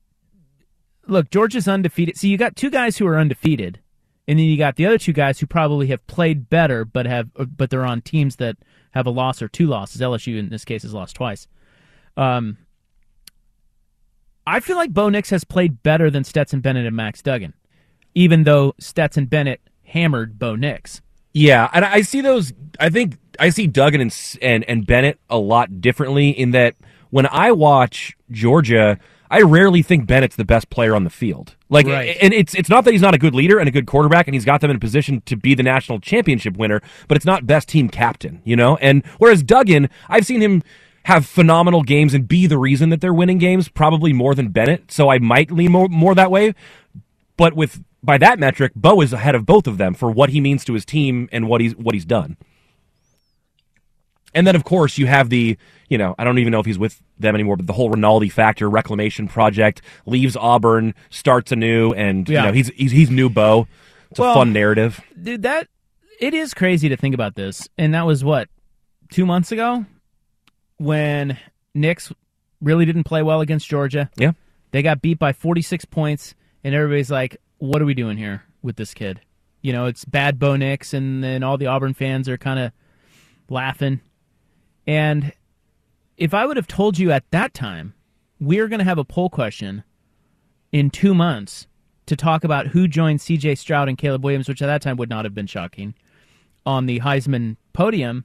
[1.08, 2.16] Look, Georgia's undefeated.
[2.16, 3.80] See, you got two guys who are undefeated,
[4.28, 7.30] and then you got the other two guys who probably have played better, but have
[7.56, 8.56] but they're on teams that
[8.92, 10.00] have a loss or two losses.
[10.00, 11.46] LSU in this case has lost twice.
[12.16, 12.58] Um,
[14.46, 17.54] I feel like Bo Nix has played better than Stetson Bennett and Max Duggan,
[18.14, 21.00] even though Stetson Bennett hammered Bo Nix.
[21.32, 22.52] Yeah, and I see those.
[22.78, 26.74] I think I see Duggan and and and Bennett a lot differently in that
[27.10, 28.98] when I watch Georgia,
[29.32, 31.56] I rarely think Bennett's the best player on the field.
[31.70, 32.18] Like, Right.
[32.20, 34.34] and it's it's not that he's not a good leader and a good quarterback, and
[34.34, 37.46] he's got them in a position to be the national championship winner, but it's not
[37.46, 38.76] best team captain, you know.
[38.76, 40.62] And whereas Duggan, I've seen him
[41.04, 44.92] have phenomenal games and be the reason that they're winning games, probably more than Bennett.
[44.92, 46.54] So I might lean more, more that way.
[47.38, 50.40] But with by that metric, Bo is ahead of both of them for what he
[50.40, 52.36] means to his team and what he's what he's done.
[54.34, 56.78] And then, of course, you have the, you know, I don't even know if he's
[56.78, 62.28] with them anymore, but the whole Rinaldi factor reclamation project leaves Auburn, starts anew, and
[62.28, 62.40] Yeah.
[62.40, 63.66] you know he's he's, he's new Bo.
[64.10, 65.00] It's Well, a fun narrative.
[65.22, 65.68] Dude, that
[66.20, 67.68] it is crazy to think about this.
[67.76, 68.48] And that was what
[69.10, 69.84] two months ago
[70.78, 71.38] when
[71.74, 72.12] Nix
[72.60, 74.10] really didn't play well against Georgia.
[74.16, 74.32] Yeah,
[74.70, 78.76] they got beat by 46 points, and everybody's like, "What are we doing here with
[78.76, 79.20] this kid?"
[79.60, 82.72] You know, it's bad Bo Nix, and then all the Auburn fans are kind of
[83.48, 84.00] laughing.
[84.86, 85.32] And
[86.16, 87.94] if I would have told you at that time
[88.40, 89.84] we're going to have a poll question
[90.72, 91.66] in two months
[92.06, 93.54] to talk about who joined C.J.
[93.54, 95.94] Stroud and Caleb Williams, which at that time would not have been shocking,
[96.66, 98.24] on the Heisman podium.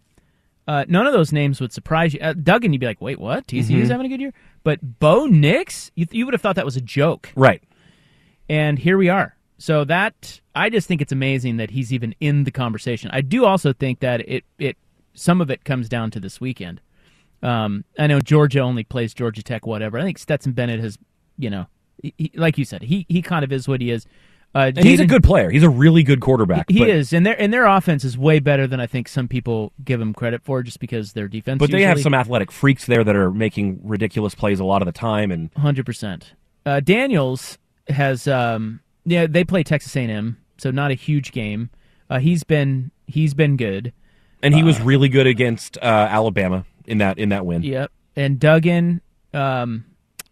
[0.68, 2.20] Uh, none of those names would surprise you.
[2.20, 3.46] Uh, Duggan, you'd be like, "Wait, what?
[3.48, 3.92] TCU's Mhm.
[3.92, 6.82] having a good year?" But Bo Nix, you, you would have thought that was a
[6.82, 7.62] joke, Right.
[8.50, 9.36] and here we are.
[9.60, 13.10] So that I just think it's amazing that he's even in the conversation.
[13.14, 14.78] I do also think that it it
[15.18, 16.80] some of it comes down to this weekend.
[17.44, 20.00] Um, I know Georgia only plays Georgia Tech, whatever.
[20.00, 20.98] I think Stetson Bennett has,
[21.38, 21.68] you know,
[22.02, 24.06] he, he- like you said, he he kind of is what he is.
[24.56, 25.50] Uh, And he's a good player.
[25.52, 26.70] He's a really good quarterback.
[26.70, 29.72] He is, and their and their offense is way better than I think some people
[29.84, 31.58] give him credit for, just because their defense.
[31.62, 31.68] Is.
[31.68, 34.86] But they have some athletic freaks there that are making ridiculous plays a lot of
[34.88, 35.32] the time.
[35.32, 36.34] And Hundred percent.
[36.66, 41.70] Uh, Daniels has, um, yeah, they play Texas A&M, so not a huge game.
[42.10, 43.94] Uh, he's been he's been good.
[44.44, 47.64] And he was Uh, really good against uh, Alabama in that in that win.
[47.64, 47.92] Yep.
[48.16, 49.02] And Duggan,
[49.34, 49.86] um,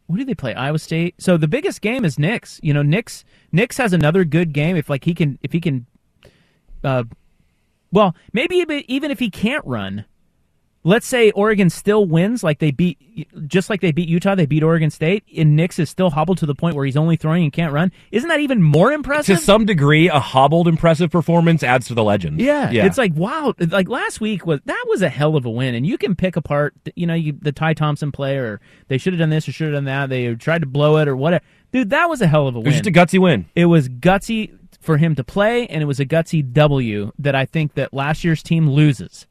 [0.08, 0.54] what do they play?
[0.54, 1.16] Iowa State.
[1.20, 2.60] So the biggest game is Nix.
[2.64, 5.86] You know, Nix Nix has another good game if like he can if he can.
[6.84, 7.04] Uh,
[7.92, 8.56] well, maybe
[8.88, 10.06] even if he can't run.
[10.88, 14.62] Let's say Oregon still wins, like they beat, just like they beat Utah, they beat
[14.62, 17.52] Oregon State, and Nix is still hobbled to the point where he's only throwing and
[17.52, 17.92] can't run.
[18.12, 19.40] Isn't that even more impressive?
[19.40, 22.40] To some degree, a hobbled impressive performance adds to the legend.
[22.40, 22.86] Yeah, yeah.
[22.86, 23.56] it's like wow.
[23.58, 26.36] Like last week was that was a hell of a win, and you can pick
[26.36, 29.54] apart, you know, you, the Ty Thompson play, or they should have done this or
[29.54, 30.10] should have done that.
[30.10, 31.44] They tried to blow it or whatever.
[31.72, 32.68] Dude, that was a hell of a win.
[32.68, 33.48] it was just a gutsy win.
[33.56, 37.46] It was gutsy for him to play, and it was a gutsy W that I
[37.46, 39.26] think that last year's team loses.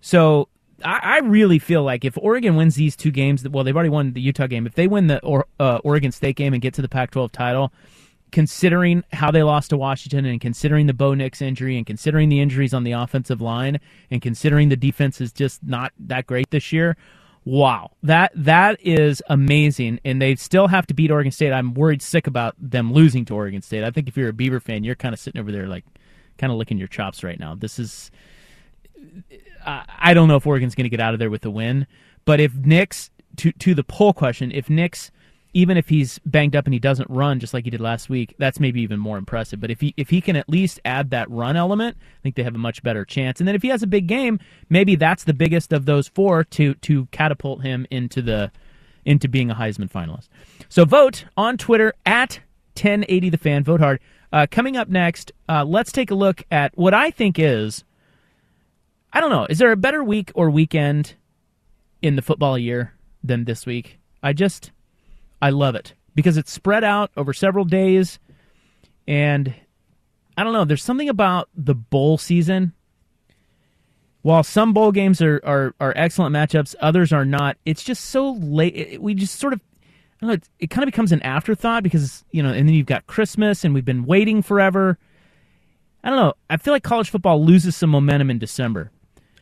[0.00, 0.48] So
[0.84, 4.12] I, I really feel like if Oregon wins these two games, well, they've already won
[4.12, 4.66] the Utah game.
[4.66, 7.72] If they win the or, uh, Oregon State game and get to the Pac-12 title,
[8.32, 12.40] considering how they lost to Washington and considering the Bo Nix injury and considering the
[12.40, 13.78] injuries on the offensive line
[14.10, 16.96] and considering the defense is just not that great this year,
[17.44, 17.90] wow.
[18.02, 21.52] That that is amazing and they still have to beat Oregon State.
[21.52, 23.84] I'm worried sick about them losing to Oregon State.
[23.84, 25.84] I think if you're a Beaver fan, you're kind of sitting over there like
[26.38, 27.54] kind of licking your chops right now.
[27.54, 28.10] This is
[29.64, 31.86] I don't know if Oregon's going to get out of there with a win,
[32.24, 35.10] but if Nix to to the poll question, if Nix
[35.54, 38.34] even if he's banged up and he doesn't run just like he did last week,
[38.38, 39.60] that's maybe even more impressive.
[39.60, 42.42] But if he if he can at least add that run element, I think they
[42.42, 43.40] have a much better chance.
[43.40, 46.44] And then if he has a big game, maybe that's the biggest of those four
[46.44, 48.50] to to catapult him into the
[49.04, 50.28] into being a Heisman finalist.
[50.68, 52.40] So vote on Twitter at
[52.74, 53.64] 1080 the fan.
[53.64, 54.00] Vote hard.
[54.32, 57.84] Uh, coming up next, uh, let's take a look at what I think is.
[59.12, 59.46] I don't know.
[59.48, 61.14] Is there a better week or weekend
[62.00, 63.98] in the football year than this week?
[64.22, 64.70] I just,
[65.40, 68.18] I love it because it's spread out over several days,
[69.06, 69.52] and
[70.36, 70.64] I don't know.
[70.64, 72.72] There's something about the bowl season.
[74.22, 77.56] While some bowl games are are, are excellent matchups, others are not.
[77.66, 79.00] It's just so late.
[79.02, 79.60] We just sort of,
[80.22, 80.46] I don't know.
[80.60, 83.74] It kind of becomes an afterthought because you know, and then you've got Christmas, and
[83.74, 84.96] we've been waiting forever.
[86.04, 86.34] I don't know.
[86.48, 88.90] I feel like college football loses some momentum in December.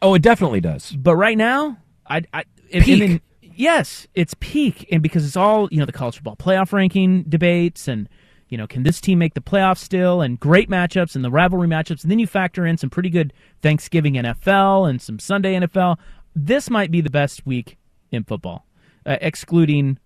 [0.03, 0.93] Oh, it definitely does.
[0.93, 3.03] But right now, I, I and- Peak.
[3.03, 6.73] and then- yes, it's peak, and because it's all you know, the college football playoff
[6.73, 8.09] ranking debates, and
[8.49, 10.23] you know, can this team make the playoffs still?
[10.23, 13.33] And great matchups and the rivalry matchups, and then you factor in some pretty good
[13.63, 15.99] Thanksgiving NFL and some Sunday NFL.
[16.35, 17.77] This might be the best week
[18.11, 18.67] in football,
[19.07, 19.99] uh, excluding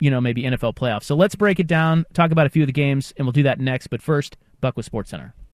[0.00, 1.04] you know maybe NFL playoffs.
[1.04, 3.42] So let's break it down, talk about a few of the games, and we'll do
[3.42, 3.88] that next.
[3.88, 5.34] But first, Buck with Sports Center.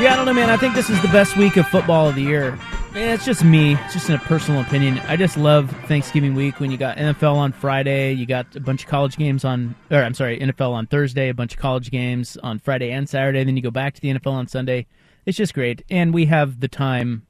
[0.00, 0.50] Yeah, I don't know, man.
[0.50, 2.58] I think this is the best week of football of the year.
[2.92, 3.74] Man, it's just me.
[3.74, 4.98] It's just in a personal opinion.
[5.08, 8.84] I just love Thanksgiving week when you got NFL on Friday, you got a bunch
[8.84, 12.36] of college games on, or I'm sorry, NFL on Thursday, a bunch of college games
[12.36, 13.42] on Friday and Saturday.
[13.42, 14.86] Then you go back to the NFL on Sunday.
[15.26, 17.26] It's just great, and we have the time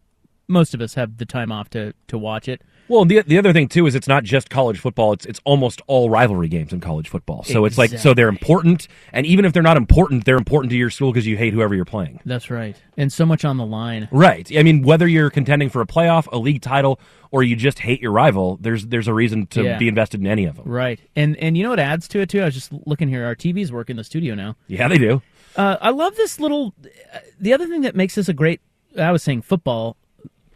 [0.48, 2.62] most of us have the time off to to watch it.
[2.88, 5.12] Well, the the other thing too is it's not just college football.
[5.12, 7.42] It's it's almost all rivalry games in college football.
[7.44, 10.76] So it's like so they're important, and even if they're not important, they're important to
[10.76, 12.20] your school because you hate whoever you're playing.
[12.26, 14.08] That's right, and so much on the line.
[14.12, 14.50] Right.
[14.56, 18.02] I mean, whether you're contending for a playoff, a league title, or you just hate
[18.02, 19.78] your rival, there's there's a reason to Yeah.
[19.78, 20.66] be invested in any of them.
[20.68, 22.42] Right, and and you know what adds to it too?
[22.42, 23.24] I was just looking here.
[23.24, 24.56] Our TVs work in the studio now.
[24.66, 25.22] Yeah, they do.
[25.56, 26.74] Uh, I love this little.
[27.14, 28.60] Uh, the other thing that makes this a great,
[28.98, 29.96] I was saying football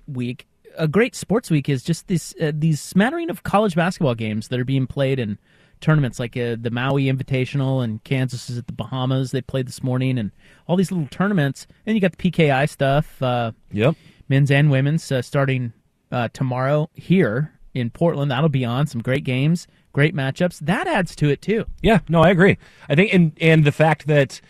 [0.07, 0.47] week,
[0.79, 4.59] a great sports week is just this uh, these smattering of college basketball games that
[4.61, 5.39] are being played in
[5.81, 9.31] tournaments like uh, the Maui Invitational and Kansas is at the Bahamas.
[9.31, 10.33] They played this morning and
[10.67, 11.67] all these little tournaments.
[11.87, 13.23] And you got the PKI stuff.
[13.23, 13.95] Uh, Yep.
[14.29, 15.73] men's and women's uh, starting
[16.11, 18.31] uh, tomorrow here in Portland.
[18.31, 20.59] That'll be on some great games, great matchups.
[20.61, 21.65] That adds to it too.
[21.83, 22.59] Yeah, no, I agree.
[22.89, 24.41] I think and and the fact that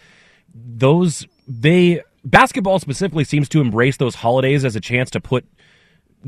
[0.55, 5.47] those they basketball specifically seems to embrace those holidays as a chance to put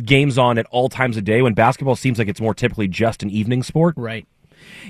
[0.04, 3.22] games on at all times of day when basketball seems like it's more typically just
[3.22, 3.94] an evening sport.
[3.96, 4.26] Right.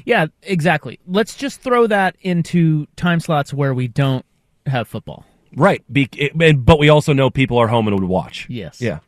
[0.05, 0.99] Yeah, exactly.
[1.07, 4.25] Let's just throw that into time slots where we don't
[4.67, 5.25] have football.
[5.57, 5.83] Right.
[5.93, 8.47] Be, it, and- but we also know people are home and would watch.
[8.51, 8.81] Yes.
[8.81, 8.99] Yeah.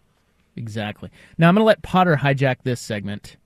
[0.57, 1.11] Exactly.
[1.39, 3.37] Now I'm going to let Potter hijack this segment.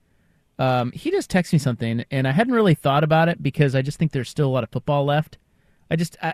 [0.59, 3.81] Um, he just texted me something, and I hadn't really thought about it because I
[3.83, 5.37] just think there's still a lot of football left.
[5.91, 6.33] I just, I,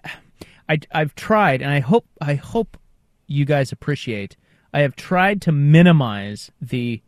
[0.69, 2.77] I, I've tried, and I hope, I hope
[3.27, 4.37] you guys appreciate.
[4.73, 7.01] I have tried to minimize the,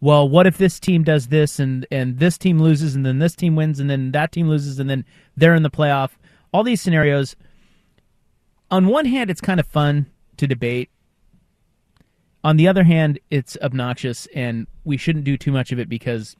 [0.00, 3.34] well, what if this team does this and and this team loses and then this
[3.34, 5.04] team wins and then that team loses and then
[5.36, 6.10] they're in the playoff.
[6.52, 7.34] All these scenarios.
[8.70, 10.90] On one hand, it's kind of fun to debate.
[12.44, 16.36] On the other hand, it's obnoxious, and we shouldn't do too much of it because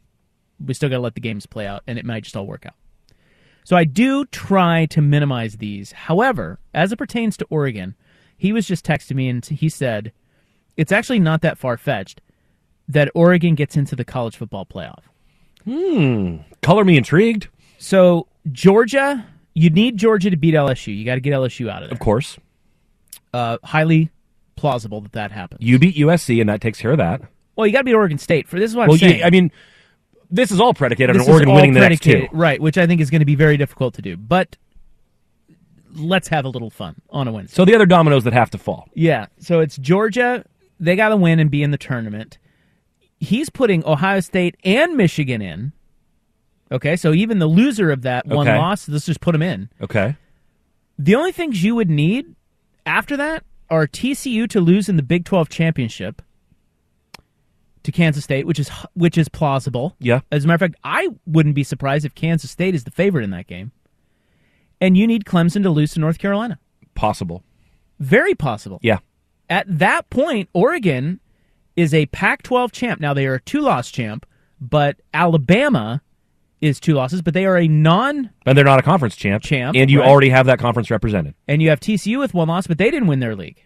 [0.64, 2.66] we still got to let the games play out, and it might just all work
[2.66, 2.74] out.
[3.64, 5.92] So I do try to minimize these.
[5.92, 7.94] However, as it pertains to Oregon,
[8.37, 10.12] he was just texting me, and he said
[10.78, 12.22] it's actually not that far fetched
[12.88, 15.02] that Oregon gets into the college football playoff.
[15.64, 16.36] Hmm.
[16.62, 17.48] Color me intrigued.
[17.76, 20.96] So Georgia, you need Georgia to beat LSU.
[20.96, 21.94] You got to get LSU out of there.
[21.94, 22.38] Of course.
[23.34, 24.10] Uh, highly
[24.56, 25.60] plausible that that happens.
[25.60, 27.22] You beat USC, and that takes care of that.
[27.56, 28.70] Well, you got to beat Oregon State for this.
[28.70, 29.18] Is what well, I'm saying.
[29.18, 29.50] you, I mean,
[30.30, 32.28] this is all predicated This on Oregon winning the next two.
[32.32, 32.60] right?
[32.60, 34.16] Which I think is going to be very difficult to do.
[34.16, 34.56] But
[35.96, 37.54] let's have a little fun on a Wednesday.
[37.54, 38.88] So the other dominoes that have to fall.
[38.94, 39.26] Yeah.
[39.40, 40.44] So it's Georgia.
[40.80, 42.38] They got to win and be in the tournament.
[43.20, 45.72] He's putting Ohio State and Michigan in.
[46.70, 46.96] Okay.
[46.96, 48.56] So even the loser of that one Okay.
[48.56, 49.70] loss, let's just put them in.
[49.80, 50.16] Okay.
[50.98, 52.34] The only things you would need
[52.86, 56.22] after that are TCU to lose in the Big 12 championship
[57.82, 59.96] to Kansas State, which is which is plausible.
[59.98, 60.20] Yeah.
[60.30, 63.24] As a matter of fact, I wouldn't be surprised if Kansas State is the favorite
[63.24, 63.72] in that game.
[64.80, 66.58] And you need Clemson to lose to North Carolina.
[66.94, 67.42] Possible.
[67.98, 68.78] Very possible.
[68.82, 68.98] Yeah.
[69.50, 71.20] At that point, Oregon
[71.76, 73.00] is a Pac 12 champ.
[73.00, 74.26] Now, they are a two loss champ,
[74.61, 76.02] but Alabama
[76.61, 78.30] is two losses, but they are a non.
[78.44, 79.42] And they're not a conference champ.
[79.42, 80.08] Champ, And you right.
[80.08, 81.34] already have that conference represented.
[81.46, 83.62] And you have TCU with one loss, but they didn't win their league.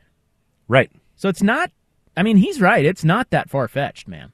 [0.69, 0.91] Right.
[1.17, 1.71] So it's not.
[2.17, 2.85] I mean, he's right.
[2.85, 4.33] It's not that far fetched, man.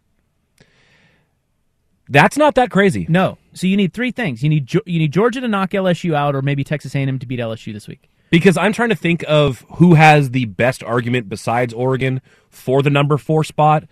[2.09, 3.07] That's not that crazy.
[3.09, 3.39] No.
[3.53, 4.43] So you need three things.
[4.43, 7.39] You need you need Georgia to knock LSU out, or maybe Texas A&M to beat
[7.39, 8.09] LSU this week.
[8.31, 12.91] Because I'm trying to think of who has the best argument besides Oregon for the
[12.91, 13.85] number four spot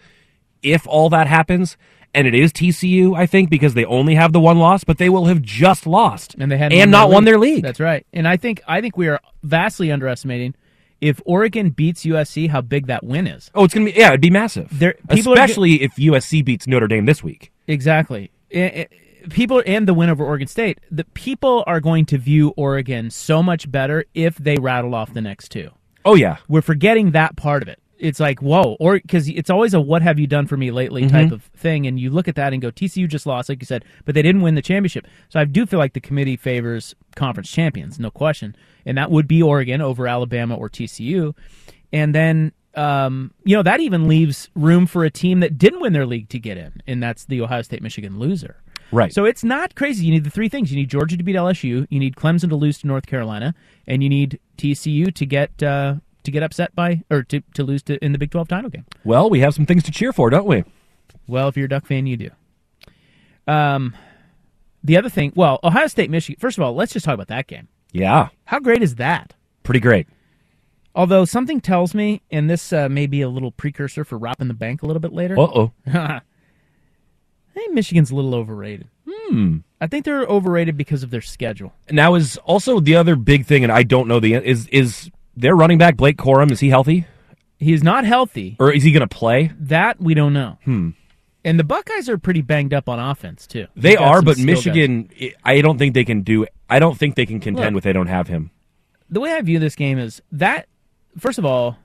[0.63, 1.77] if all that happens.
[2.15, 5.11] And it is TCU, I think, because they only have the one loss, but they
[5.11, 7.63] will have just lost and they had and not won their league.
[7.63, 8.07] That's right.
[8.13, 10.55] And I think I think we are vastly underestimating
[11.03, 13.51] if Oregon beats USC how big that win is.
[13.55, 14.69] Oh, it's gonna be yeah, it'd be massive.
[14.79, 17.53] There, especially if USC beats Notre Dame this week.
[17.67, 18.31] Exactly.
[18.55, 18.89] I- I-
[19.31, 20.79] People and the win over Oregon State.
[20.91, 25.21] The people are going to view Oregon so much better if they rattle off the
[25.21, 25.71] next two.
[26.05, 27.81] Oh yeah, We're forgetting that part of it.
[27.99, 31.05] It's like whoa, or because it's always a "what have you done for me lately"
[31.05, 31.11] Mhm.
[31.11, 33.67] type of thing, and you look at that and go, TCU just lost, like you
[33.67, 35.07] said, but they didn't win the championship.
[35.31, 39.27] So I do feel like the committee favors conference champions, no question, and that would
[39.27, 41.35] be Oregon over Alabama or TCU,
[41.93, 42.53] and then.
[42.75, 46.29] Um, you know that even leaves room for a team that didn't win their league
[46.29, 48.57] to get in, and that's the Ohio State Michigan loser.
[48.93, 49.13] Right.
[49.13, 50.07] So it's not crazy.
[50.07, 50.71] You need the three things.
[50.71, 51.87] You need Georgia to beat LSU.
[51.91, 53.55] You need Clemson to lose to North Carolina,
[53.87, 57.83] and you need TCU to get uh, to get upset by or to, to lose
[57.85, 58.85] to in the Big Twelve title game.
[59.05, 60.65] Well, we have some things to cheer for, don't we?
[61.27, 62.31] Well, if you're a Duck fan, you do.
[63.47, 63.95] Um,
[64.83, 66.39] the other thing, well, Ohio State Michigan.
[66.41, 67.69] First of all, let's just talk about that game.
[67.93, 69.35] Yeah, How great is that?
[69.63, 70.07] pretty great.
[70.95, 74.55] Although something tells me, and this uh, may be a little precursor for robbing the
[74.55, 75.39] bank a little bit later.
[75.39, 75.73] Uh oh.
[77.57, 78.89] I think Michigan's a little overrated.
[79.09, 79.59] Hmm.
[79.81, 81.73] I think they're overrated because of their schedule.
[81.91, 85.57] Now is also the other big thing, and I don't know the is is their
[85.57, 86.51] running back Blake Corum.
[86.51, 87.07] Is he healthy?
[87.59, 88.57] He's not healthy.
[88.61, 89.53] Or is he going to play?
[89.59, 90.59] That we don't know.
[90.65, 90.91] Hmm.
[91.45, 93.69] And the Buckeyes are pretty banged up on offense too.
[93.75, 95.09] They They've are, but Michigan,
[95.45, 96.47] I don't think they can do.
[96.69, 97.75] I don't think they can contend Look.
[97.77, 98.51] with they don't have him.
[99.09, 100.67] the way I view this game is that
[101.19, 101.79] first of all,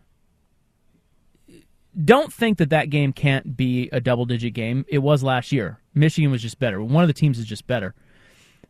[2.06, 4.86] don't think that that game can't be a double digit game.
[4.88, 5.80] It was last year.
[5.94, 6.82] Michigan was just better.
[6.82, 7.94] One of the teams is just better.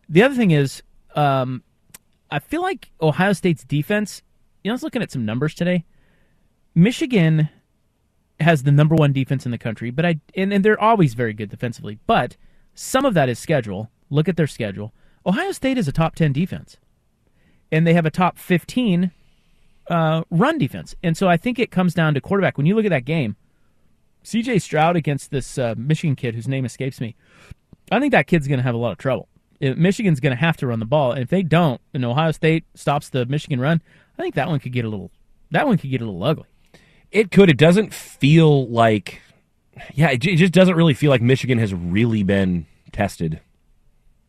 [0.09, 0.81] The other thing is,
[1.15, 1.63] um,
[2.29, 4.23] I feel like Ohio State's defense.
[4.63, 5.85] You know, I was looking at some numbers today.
[6.73, 7.49] Michigan
[8.39, 11.33] has the number one defense in the country, but I and, and they're always very
[11.33, 11.99] good defensively.
[12.07, 12.37] But
[12.73, 13.91] some of that is schedule.
[14.09, 14.93] Look at their schedule.
[15.25, 16.77] Ohio State is a top ten defense
[17.71, 19.11] and they have a top 15
[19.91, 20.95] uh, run defense.
[21.03, 22.57] And so I think it comes down to quarterback.
[22.57, 23.35] When you look at that game,
[24.23, 27.15] CJ Stroud against this uh, Michigan kid whose name escapes me,
[27.91, 29.27] I think that kid's going to have a lot of trouble.
[29.59, 32.31] If Michigan's going to have to run the ball, and if they don't, and Ohio
[32.31, 33.81] State stops the Michigan run,
[34.17, 35.11] I think that one could get a little
[35.51, 36.45] that one could get a little ugly.
[37.11, 37.49] It could.
[37.49, 39.21] It doesn't feel like.
[39.93, 43.41] Yeah, it, it just doesn't really feel like Michigan has really been tested.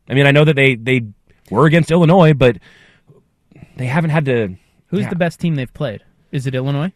[0.08, 1.06] I mean, I know that they they
[1.50, 2.58] were against Illinois, but
[3.76, 4.56] they haven't had to.
[4.92, 6.04] Who's yeah, the best team they've played?
[6.30, 6.92] Is it Illinois?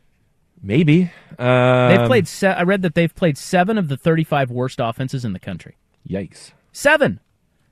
[0.63, 2.29] Maybe um, they've played.
[2.29, 5.77] Se- I read that they've played seven of the 35 worst offenses in the country.
[6.09, 6.53] Yikes!
[6.73, 7.21] Seven.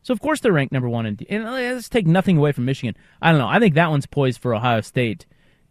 [0.03, 1.07] So of course they're ranked number one.
[1.07, 2.97] In, and let's take nothing away from Michigan.
[3.21, 3.49] I don't know.
[3.49, 5.27] I think that one's poised for Ohio State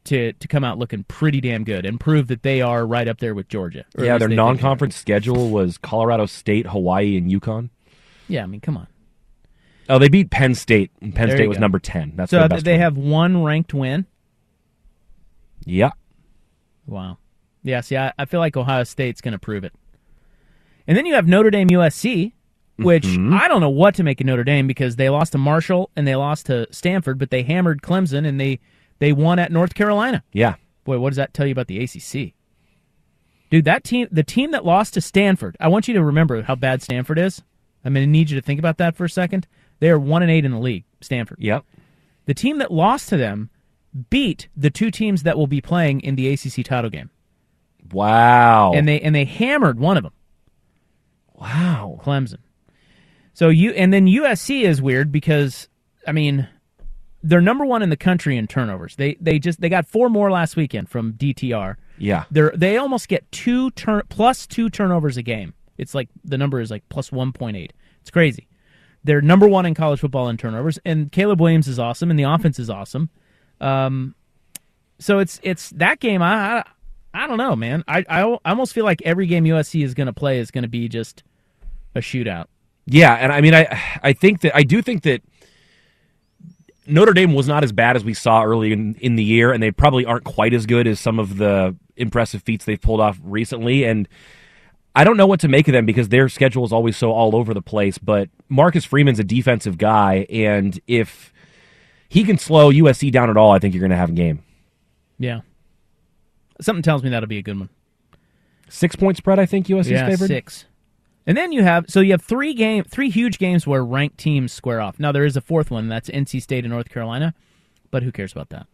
[0.05, 3.19] to to come out looking pretty damn good and prove that they are right up
[3.19, 3.85] there with Georgia.
[3.97, 7.69] Yeah, their non-conference schedule was Colorado State, Hawaii, and UConn.
[8.27, 8.87] Yeah, I mean, come on.
[9.89, 11.61] Oh, they beat Penn State, Penn There State was go.
[11.61, 12.13] number ten.
[12.15, 12.79] That's so best they win.
[12.81, 14.05] have one ranked win.
[15.65, 15.91] Yeah,
[16.85, 17.17] Wow.
[17.63, 17.79] Yeah.
[17.81, 19.73] See, I, I feel like Ohio State's going to prove it.
[20.85, 22.33] And then you have Notre Dame USC,
[22.77, 23.33] which Mhm.
[23.39, 26.05] I don't know what to make of Notre Dame because they lost to Marshall and
[26.05, 28.59] they lost to Stanford, but they hammered Clemson and they
[28.99, 30.23] they won at North Carolina.
[30.33, 30.55] yeah.
[30.83, 32.33] Boy, what does that tell you about the ACC?
[33.49, 36.55] Dude, that team, the team that lost to Stanford, I want you to remember how
[36.55, 37.41] bad Stanford is.
[37.85, 39.47] I'm going to need you to think about that for a second.
[39.79, 41.37] They are one and eight in the league, Stanford.
[41.39, 41.63] Yep.
[42.25, 43.49] The team that lost to them
[44.09, 47.09] beat the two teams that will be playing in the ACC title game,
[47.91, 48.73] Wow.
[48.73, 50.13] and they and they hammered one of them,
[51.35, 51.99] wow.
[52.03, 52.39] Clemson.
[53.33, 55.67] So you and then USC is weird because
[56.07, 56.47] I mean
[57.23, 58.95] they're number one in the country in turnovers.
[58.95, 61.75] They they just they got four more last weekend from DTR.
[61.97, 62.25] Yeah.
[62.31, 65.53] They're they almost get two turn plus two turnovers a game.
[65.77, 67.73] It's like the number is like plus one point eight.
[68.01, 68.47] It's crazy.
[69.05, 72.23] They're number one in college football in turnovers, and Caleb Williams is awesome, and the
[72.23, 73.09] offense is awesome.
[73.63, 74.15] Um,
[74.99, 76.21] so it's it's that game.
[76.21, 76.63] I
[77.13, 77.83] I, don't know, man.
[77.87, 80.63] I, I I almost feel like every game USC is going to play is going
[80.63, 81.23] to be just
[81.95, 82.45] a shootout.
[82.85, 85.21] Yeah, and I mean, I I think that I do think that
[86.85, 89.63] Notre Dame was not as bad as we saw early in, in the year, and
[89.63, 93.19] they probably aren't quite as good as some of the impressive feats they've pulled off
[93.23, 93.85] recently.
[93.85, 94.07] And
[94.95, 97.35] I don't know what to make of them because their schedule is always so all
[97.35, 97.97] over the place.
[97.97, 101.32] But Marcus Freeman's a defensive guy, and if
[102.13, 104.43] he can slow USC down at all, I think you're going to have a game.
[105.17, 105.41] Yeah.
[106.61, 107.69] Something tells me that'll be a good one.
[108.69, 110.27] Six point spread, I think USC's yeah, favored.
[110.27, 110.65] six.
[111.25, 114.51] And then you have so you have three game three huge games where ranked teams
[114.51, 114.99] square off.
[114.99, 117.33] Now there is a fourth one that's NC State and North Carolina,
[117.89, 118.67] but who cares about that?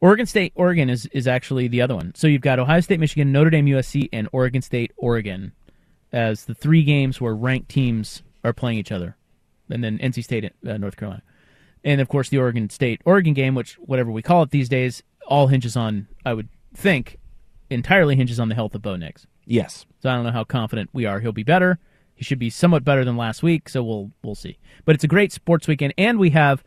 [0.00, 2.16] Oregon State Oregon is is actually the other one.
[2.16, 5.52] So you've got Ohio State Michigan, Notre Dame USC and Oregon State Oregon
[6.12, 9.16] as the three games where ranked teams are playing each other.
[9.70, 11.22] And then NC State uh, North Carolina.
[11.84, 15.02] And of course the Oregon State Oregon game which whatever we call it these days
[15.26, 17.18] all hinges on I would think
[17.70, 19.26] entirely hinges on the health of Bo Nix.
[19.44, 19.86] Yes.
[20.00, 21.78] So I don't know how confident we are he'll be better.
[22.18, 24.58] He should be somewhat better than last week, so we'll we'll see.
[24.84, 26.64] But it's a great sports weekend, and we have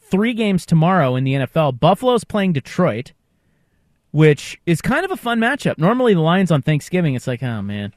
[0.00, 1.78] three games tomorrow in the NFL.
[1.78, 3.12] Buffalo's playing Detroit,
[4.12, 5.76] which is kind of a fun matchup.
[5.76, 7.92] Normally the Lions on Thanksgiving, it's like, oh man,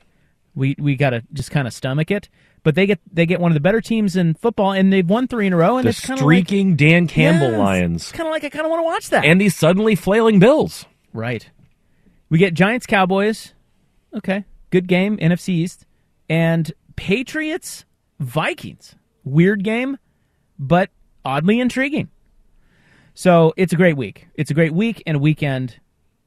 [0.54, 2.28] we we gotta just kind of stomach it.
[2.68, 5.30] But they get they get one of the better teams in football, and they've won
[5.30, 5.78] three in a row.
[5.78, 7.58] And The it's kind of like, streaking Dan Campbell Yes.
[7.60, 9.24] Lions kind of like I kind of want to watch that.
[9.24, 10.86] and these suddenly flailing Bills.
[11.14, 11.50] Right.
[12.28, 13.54] We get Giants Cowboys.
[14.14, 14.44] Okay.
[14.70, 15.86] Good game, NFC East.
[16.28, 17.86] And Patriots
[18.20, 18.96] Vikings.
[19.24, 19.98] Weird game,
[20.60, 20.90] but
[21.24, 22.10] oddly intriguing.
[23.14, 24.28] So it's a great week.
[24.36, 25.80] It's a great week and weekend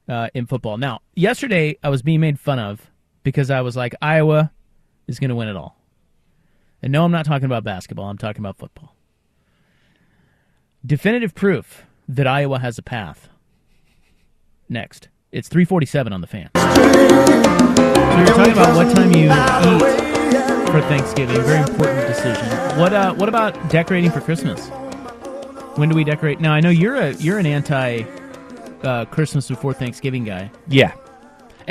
[0.09, 0.79] uh, in football.
[0.79, 2.89] Now, yesterday I was being made fun of
[3.21, 4.51] because I was like, Iowa
[5.05, 5.77] is going to win it all.
[6.81, 8.05] And no, I'm not talking about basketball.
[8.09, 8.95] I'm talking about football.
[10.85, 13.29] Definitive proof that Iowa has a path
[14.67, 15.09] next.
[15.31, 16.49] It's 347 on the fan.
[16.55, 21.41] So you're talking about what time you eat for Thanksgiving.
[21.43, 22.47] Very important decision.
[22.79, 24.69] What uh what about decorating for Christmas?
[25.77, 26.39] When do we decorate?
[26.41, 28.03] Now I know you're a you're an anti
[28.83, 30.51] uh, Christmas before Thanksgiving guy.
[30.67, 30.93] Yeah.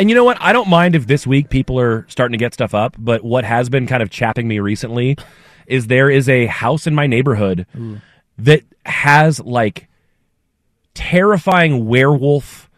[0.00, 0.38] And you know what?
[0.40, 3.44] I don't mind if this week people are starting to get stuff up, but what
[3.44, 5.18] has been kind of chapping me recently
[5.66, 8.00] is there is a house in my neighborhood Ooh.
[8.38, 9.88] that has like
[10.94, 12.69] terrifying werewolf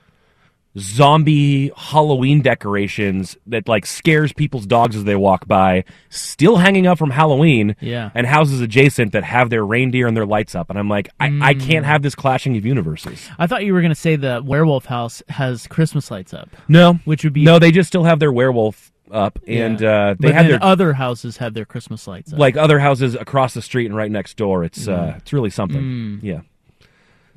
[0.78, 6.98] zombie Halloween decorations that like scares people's dogs as they walk by, still hanging up
[6.98, 7.76] from Halloween.
[7.80, 8.10] Yeah.
[8.14, 10.70] And houses adjacent that have their reindeer and their lights up.
[10.70, 11.60] And I'm like, I, I Mm.
[11.66, 13.28] can't have this clashing of universes.
[13.38, 16.48] I thought you were going to say the werewolf house has Christmas lights up.
[16.68, 16.94] No.
[17.04, 19.90] Which would be No, they just still have their werewolf up and Yeah.
[19.90, 22.38] uh they but have their other houses have their Christmas lights up.
[22.38, 24.64] like other houses across the street and right next door.
[24.64, 25.16] It's uh Mm.
[25.18, 25.82] it's really something.
[25.82, 26.18] Mm.
[26.22, 26.40] Yeah.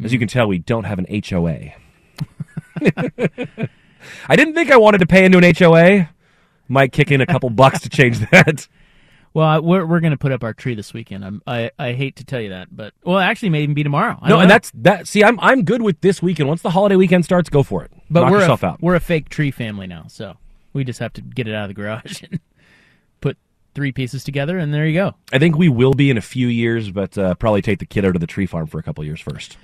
[0.03, 1.73] As you can tell, we don't have an HOA.
[4.29, 6.09] I didn't think I wanted to pay into an HOA.
[6.67, 8.67] Might kick in a couple bucks to change that.
[9.33, 11.25] Well, we're we're going to put up our tree this weekend.
[11.25, 14.17] I'm, I I hate to tell you that, but well, actually, may even be tomorrow.
[14.21, 14.53] I No, and know.
[14.55, 15.07] that's that.
[15.07, 16.47] See, I'm I'm good with this weekend.
[16.47, 17.91] Once the holiday weekend starts, go for it.
[18.09, 18.81] but Knock we're a, out.
[18.81, 20.37] we're a fake tree family now, so
[20.73, 22.39] we just have to get it out of the garage and
[23.19, 23.37] put
[23.75, 25.15] three pieces together, and there you go.
[25.33, 28.05] I think we will be in a few years, but uh, probably take the kid
[28.05, 29.57] out of the tree farm for a couple years first.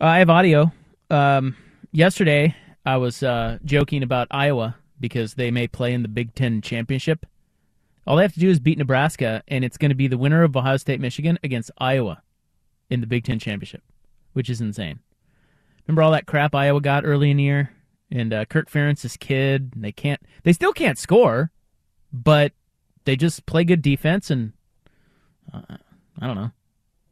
[0.00, 0.72] Uh, I have audio.
[1.10, 1.56] Um,
[1.94, 6.60] yesterday, I was uh, joking about Iowa because they may play in the Big Ten
[6.60, 7.24] championship.
[8.06, 10.42] All they have to do is beat Nebraska, and it's going to be the winner
[10.42, 12.22] of Ohio State Michigan against Iowa
[12.90, 13.82] in the Big Ten championship,
[14.34, 14.98] which is insane.
[15.86, 17.70] Remember all that crap Iowa got early in the year,
[18.10, 19.72] and uh, Kirk Ferentz's kid.
[19.76, 20.20] They can't.
[20.42, 21.50] They still can't score,
[22.12, 22.52] but
[23.04, 24.52] they just play good defense, and
[25.52, 25.76] uh,
[26.20, 26.50] I don't know,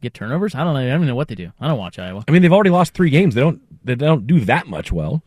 [0.03, 0.55] get turnovers.
[0.55, 0.81] I don't know.
[0.81, 1.51] I don't even know what they do.
[1.61, 2.25] I don't watch Iowa.
[2.29, 3.35] I mean, they've already lost three games.
[3.35, 5.23] They don't they don't do that much well.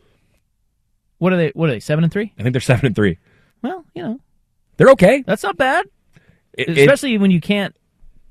[1.17, 1.49] What are they?
[1.55, 1.79] What are they?
[1.79, 2.33] Seven and three?
[2.37, 3.17] I think they're seven and three.
[3.61, 4.19] Well, you know,
[4.77, 5.23] They're okay.
[5.25, 5.85] that's not bad,
[6.53, 7.75] It- it- especially when you can't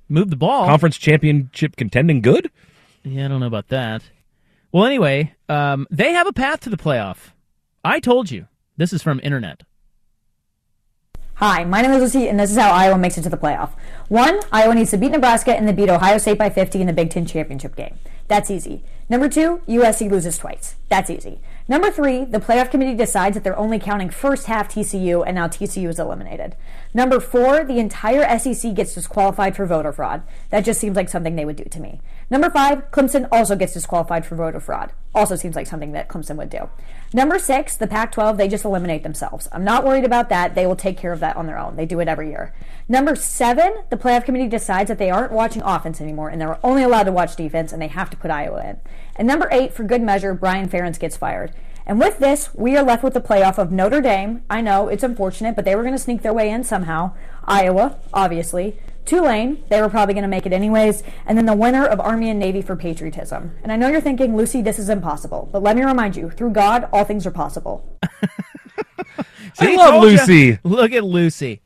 [0.09, 0.67] move the ball.
[0.67, 2.51] conference championship contending good.
[3.03, 4.03] Yeah, I don't know about that.
[4.71, 7.31] Well, anyway, um, they have a path to the playoff.
[7.85, 8.47] I told you.
[8.77, 9.63] This is from Internet.
[11.39, 13.71] Hi, my name is Lucy, and this is how Iowa makes it to the playoff.
[14.07, 16.93] One, Iowa needs to beat Nebraska and then beat Ohio State by 50 in the
[16.93, 17.99] Big Ten championship game.
[18.29, 18.85] That's easy.
[19.09, 20.77] Number two, USC loses twice.
[20.89, 21.41] That's easy.
[21.67, 25.49] Number three, the playoff committee decides that they're only counting first half TCU, and now
[25.49, 26.57] TCU is eliminated.
[26.93, 30.25] Number four, the entire SEC gets disqualified for voter fraud.
[30.51, 32.03] That just seems like something they would do to me.
[32.29, 34.93] Number five, Clemson also gets disqualified for voter fraud.
[35.15, 36.69] Also seems like something that Clemson would do.
[37.15, 39.49] Number six, the Pac 12, they just eliminate themselves.
[39.51, 40.55] I'm not worried about that.
[40.55, 41.77] They will take care of that on their own.
[41.77, 42.53] They do it every year.
[42.89, 46.83] Number seven, the playoff committee decides that they aren't watching offense anymore and they're only
[46.83, 48.81] allowed to watch defense and they have to put Iowa in.
[49.17, 51.53] And number eight, for good measure, Brian Ferentz gets fired.
[51.87, 54.43] And with this, we are left with the playoff of Notre Dame.
[54.49, 57.13] I know it's unfortunate, but they were going to sneak their way in somehow.
[57.45, 58.79] Iowa, obviously.
[59.05, 61.03] Tulane, they were probably going to make it anyways.
[61.27, 63.53] And then the winner of Army and Navy for patriotism.
[63.63, 65.51] And I know you're thinking, Lucy, this is impossible.
[65.53, 67.99] But let me remind you, through God, all things are possible.
[69.59, 70.19] I love told ya.
[70.21, 70.59] Lucy.
[70.65, 71.61] Look at Lucy.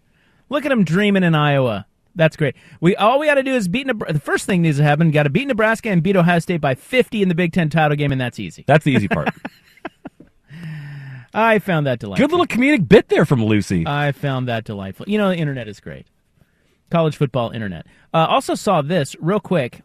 [0.48, 1.86] Look at him dreaming in Iowa.
[2.18, 2.56] That's great.
[2.80, 4.12] We all we got to do is beat Nebraska.
[4.12, 6.74] The first thing needs to happen: got to beat Nebraska and beat Ohio State by
[6.74, 8.64] 50 in the Big Ten title game, and that's easy.
[8.66, 9.28] That's the easy part.
[11.34, 12.26] I found that delightful.
[12.26, 13.86] Good little comedic bit there from Lucy.
[13.86, 15.06] I found that delightful.
[15.08, 16.08] You know, the internet is great.
[16.90, 17.86] College football internet.
[18.12, 19.82] Uh, also saw this real quick.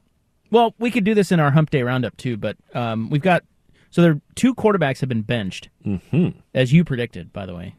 [0.49, 3.43] Well, we could do this in our Hump Day Roundup too, but um, we've got
[3.91, 6.29] so there two quarterbacks have been benched, mm-hmm.
[6.55, 7.31] as you predicted.
[7.31, 7.75] By the way,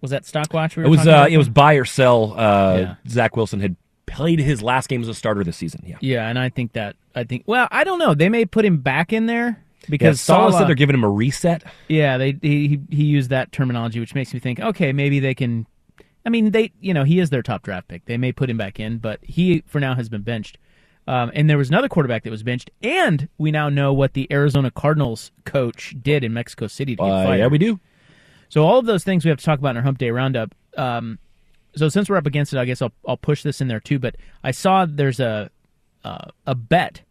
[0.00, 0.76] was that Stockwatch?
[0.76, 2.34] We were It was uh, it was buy or sell.
[2.38, 2.94] Uh, Yeah.
[3.08, 3.76] Zach Wilson had
[4.06, 5.82] played his last game as a starter this season.
[5.86, 8.14] Yeah, Yeah, and I think that I think well, I don't know.
[8.14, 11.10] They may put him back in there because Salah Saleh- said they're giving him a
[11.10, 11.62] reset.
[11.88, 15.66] Yeah, they he he used that terminology, which makes me think, okay, maybe they can.
[16.24, 18.04] I mean, they you know he is their top draft pick.
[18.06, 20.58] They may put him back in, but he for now has been benched.
[21.08, 24.26] Um, and there was another quarterback that was benched, and we now know what the
[24.32, 27.38] Arizona Cardinals coach did in Mexico City to get Uh, fired.
[27.38, 27.78] yeah, we do.
[28.48, 30.54] So all of those things we have to talk about in our Hump Day Roundup.
[30.76, 31.18] Um,
[31.74, 33.98] so since we're up against it, I guess I'll I'll push this in there too.
[33.98, 35.50] But I saw there's a
[36.04, 37.02] uh, a bet.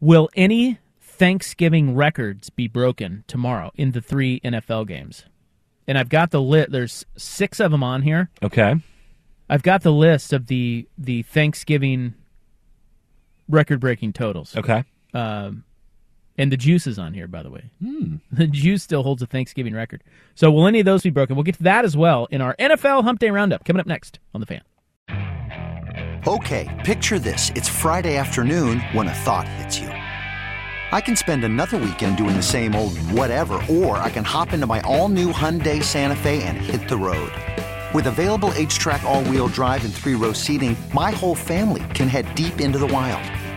[0.00, 5.24] Will any Thanksgiving records be broken tomorrow in the three NFL games?
[5.88, 6.70] And I've got the lit.
[6.70, 8.30] There's six of them on here.
[8.42, 8.76] Okay.
[9.48, 12.14] I've got the list of the the Thanksgiving
[13.48, 14.56] record breaking totals.
[14.56, 14.84] Okay.
[15.14, 15.64] Um,
[16.38, 17.70] and the juice is on here, by the way.
[17.82, 18.16] Hmm.
[18.30, 20.04] The juice still holds a Thanksgiving record.
[20.36, 21.34] So will any of those be broken?
[21.34, 24.20] We'll get to that as well in our NFL Hump Day Roundup coming up next
[24.32, 24.62] on the Fan.
[26.26, 27.50] Okay, picture this.
[27.56, 29.88] It's Friday afternoon when a thought hits you.
[29.88, 34.66] I can spend another weekend doing the same old whatever, or I can hop into
[34.66, 37.32] my all new Hyundai Santa Fe and hit the road.
[37.94, 42.34] With available HTRAC, all wheel drive, and three row seating, my whole family can head
[42.34, 43.22] deep into the wild.